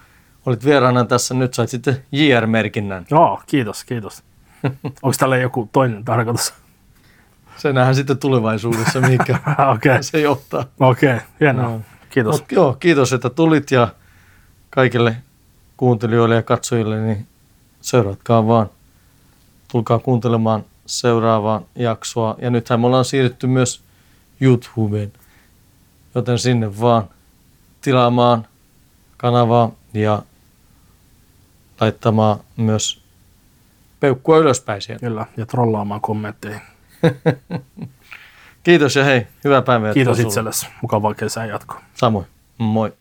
olit 0.47 0.65
vieraana 0.65 1.05
tässä, 1.05 1.35
nyt 1.35 1.55
sait 1.55 1.71
sitten 1.71 2.05
JR-merkinnän. 2.13 3.07
Joo, 3.11 3.43
kiitos, 3.47 3.85
kiitos. 3.85 4.23
Onko 5.03 5.15
tällä 5.19 5.37
joku 5.37 5.69
toinen 5.73 6.05
tarkoitus? 6.05 6.55
Se 7.57 7.73
nähdään 7.73 7.95
sitten 7.95 8.19
tulevaisuudessa, 8.19 9.01
mikä 9.01 9.39
okay. 9.75 10.03
se 10.03 10.21
johtaa. 10.21 10.65
Okei, 10.81 11.15
okay, 11.15 11.27
hienoa. 11.41 11.71
No. 11.71 11.81
Kiitos. 12.11 12.41
Mut 12.41 12.53
joo, 12.53 12.77
kiitos, 12.81 13.13
että 13.13 13.31
tulit 13.31 13.71
ja 13.71 13.89
kaikille 14.71 15.17
kuuntelijoille 15.77 16.35
ja 16.35 16.43
katsojille, 16.43 17.01
niin 17.01 17.27
seuratkaa 17.81 18.47
vaan. 18.47 18.71
Tulkaa 19.73 19.99
kuuntelemaan 19.99 20.65
seuraavaa 20.87 21.63
jaksoa. 21.75 22.37
Ja 22.39 22.51
nythän 22.51 22.81
me 22.81 22.87
ollaan 22.87 23.05
siirrytty 23.05 23.47
myös 23.47 23.83
YouTubeen, 24.41 25.13
joten 26.15 26.39
sinne 26.39 26.81
vaan 26.81 27.05
tilaamaan 27.81 28.47
kanavaa 29.17 29.71
ja 29.95 30.23
laittamaan 31.81 32.41
myös 32.57 33.03
peukkua 34.01 34.39
ylöspäin 34.39 34.83
sieltä. 34.83 35.07
Kyllä, 35.07 35.27
ja 35.37 35.47
trollaamaan 35.47 36.01
kommentteihin. 36.01 36.61
Kiitos 38.63 38.97
ja 38.97 39.05
hei, 39.05 39.27
hyvää 39.45 39.63
päivää. 39.63 39.95
Kiitos 39.95 40.19
itsellesi. 40.19 40.67
Mukavaa 40.83 41.15
kesän 41.15 41.49
jatkoa. 41.49 41.81
Samoin. 41.95 42.27
Moi. 42.59 42.93